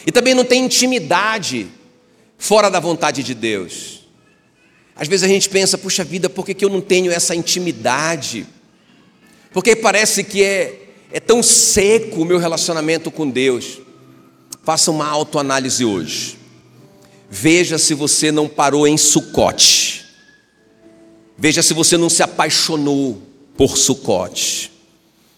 E 0.06 0.10
também 0.10 0.34
não 0.34 0.44
tem 0.44 0.64
intimidade 0.64 1.68
fora 2.36 2.68
da 2.70 2.80
vontade 2.80 3.22
de 3.22 3.34
Deus. 3.34 4.00
Às 4.96 5.06
vezes 5.06 5.24
a 5.24 5.28
gente 5.28 5.48
pensa, 5.48 5.78
puxa 5.78 6.02
vida, 6.02 6.28
por 6.28 6.44
que, 6.44 6.54
que 6.54 6.64
eu 6.64 6.70
não 6.70 6.80
tenho 6.80 7.12
essa 7.12 7.34
intimidade? 7.34 8.46
porque 9.52 9.74
parece 9.74 10.22
que 10.22 10.42
é, 10.42 10.88
é 11.12 11.20
tão 11.20 11.42
seco 11.42 12.22
o 12.22 12.24
meu 12.24 12.38
relacionamento 12.38 13.10
com 13.10 13.28
Deus. 13.28 13.80
Faça 14.62 14.90
uma 14.90 15.08
autoanálise 15.08 15.84
hoje. 15.84 16.38
Veja 17.30 17.78
se 17.78 17.94
você 17.94 18.30
não 18.30 18.48
parou 18.48 18.86
em 18.86 18.96
Sucote. 18.96 19.87
Veja 21.38 21.62
se 21.62 21.72
você 21.72 21.96
não 21.96 22.10
se 22.10 22.20
apaixonou 22.20 23.22
por 23.56 23.78
Sucote. 23.78 24.72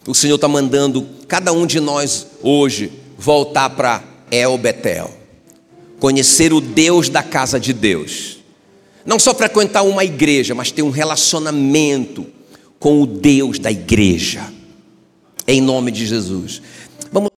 O 0.06 0.14
Senhor 0.14 0.36
está 0.36 0.48
mandando 0.48 1.06
cada 1.28 1.52
um 1.52 1.66
de 1.66 1.78
nós 1.78 2.26
hoje 2.42 2.90
voltar 3.18 3.68
para 3.70 4.02
El 4.30 4.56
Betel. 4.56 5.10
Conhecer 5.98 6.54
o 6.54 6.60
Deus 6.60 7.10
da 7.10 7.22
casa 7.22 7.60
de 7.60 7.74
Deus. 7.74 8.38
Não 9.04 9.18
só 9.18 9.34
frequentar 9.34 9.82
uma 9.82 10.02
igreja, 10.02 10.54
mas 10.54 10.70
ter 10.70 10.82
um 10.82 10.90
relacionamento 10.90 12.26
com 12.78 13.02
o 13.02 13.06
Deus 13.06 13.58
da 13.58 13.70
igreja. 13.70 14.50
Em 15.46 15.60
nome 15.60 15.90
de 15.90 16.06
Jesus. 16.06 16.62